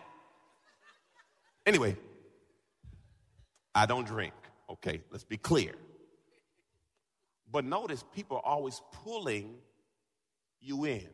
Anyway, 1.64 1.96
I 3.74 3.86
don't 3.86 4.06
drink. 4.06 4.34
Okay, 4.68 5.00
let's 5.10 5.24
be 5.24 5.36
clear. 5.36 5.72
But 7.50 7.64
notice 7.64 8.04
people 8.14 8.38
are 8.38 8.44
always 8.44 8.80
pulling 9.04 9.54
you 10.60 10.84
in. 10.84 11.06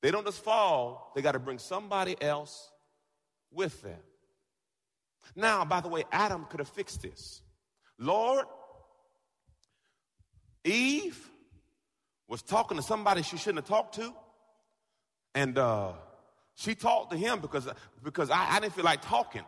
They 0.00 0.10
don't 0.10 0.24
just 0.24 0.42
fall, 0.42 1.12
they 1.14 1.20
got 1.20 1.32
to 1.32 1.38
bring 1.38 1.58
somebody 1.58 2.16
else 2.22 2.70
with 3.52 3.82
them. 3.82 3.98
Now, 5.36 5.64
by 5.64 5.80
the 5.80 5.88
way, 5.88 6.04
Adam 6.10 6.46
could 6.48 6.60
have 6.60 6.68
fixed 6.68 7.02
this. 7.02 7.42
Lord, 7.98 8.46
Eve 10.64 11.30
was 12.28 12.42
talking 12.42 12.76
to 12.76 12.82
somebody 12.82 13.22
she 13.22 13.36
shouldn't 13.36 13.66
have 13.66 13.68
talked 13.68 13.96
to. 13.96 14.12
And 15.34 15.58
uh, 15.58 15.92
she 16.54 16.74
talked 16.74 17.12
to 17.12 17.16
him 17.16 17.40
because, 17.40 17.68
because 18.02 18.30
I, 18.30 18.56
I 18.56 18.60
didn't 18.60 18.74
feel 18.74 18.84
like 18.84 19.02
talking. 19.02 19.44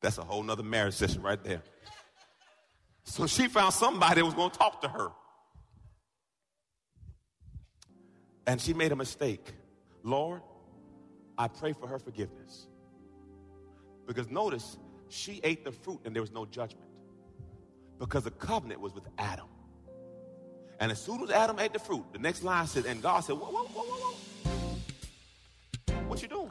That's 0.00 0.18
a 0.18 0.24
whole 0.24 0.42
nother 0.42 0.64
marriage 0.64 0.94
session 0.94 1.22
right 1.22 1.42
there. 1.42 1.62
So 3.04 3.26
she 3.26 3.48
found 3.48 3.72
somebody 3.72 4.20
that 4.20 4.24
was 4.24 4.34
going 4.34 4.50
to 4.50 4.58
talk 4.58 4.80
to 4.82 4.88
her. 4.88 5.10
And 8.46 8.60
she 8.60 8.74
made 8.74 8.90
a 8.90 8.96
mistake. 8.96 9.52
Lord, 10.02 10.42
I 11.38 11.48
pray 11.48 11.72
for 11.72 11.86
her 11.86 11.98
forgiveness. 11.98 12.66
Because 14.06 14.28
notice, 14.28 14.76
she 15.12 15.40
ate 15.44 15.64
the 15.64 15.72
fruit 15.72 16.00
and 16.04 16.14
there 16.14 16.22
was 16.22 16.32
no 16.32 16.46
judgment. 16.46 16.88
Because 17.98 18.24
the 18.24 18.30
covenant 18.30 18.80
was 18.80 18.94
with 18.94 19.04
Adam. 19.18 19.46
And 20.80 20.90
as 20.90 21.00
soon 21.00 21.22
as 21.22 21.30
Adam 21.30 21.58
ate 21.58 21.72
the 21.72 21.78
fruit, 21.78 22.04
the 22.12 22.18
next 22.18 22.42
line 22.42 22.66
says, 22.66 22.86
and 22.86 23.00
God 23.02 23.20
said, 23.20 23.36
whoa, 23.36 23.46
whoa, 23.46 23.64
whoa, 23.64 23.82
whoa, 23.84 24.14
whoa. 25.94 26.08
What 26.08 26.22
you 26.22 26.28
doing? 26.28 26.50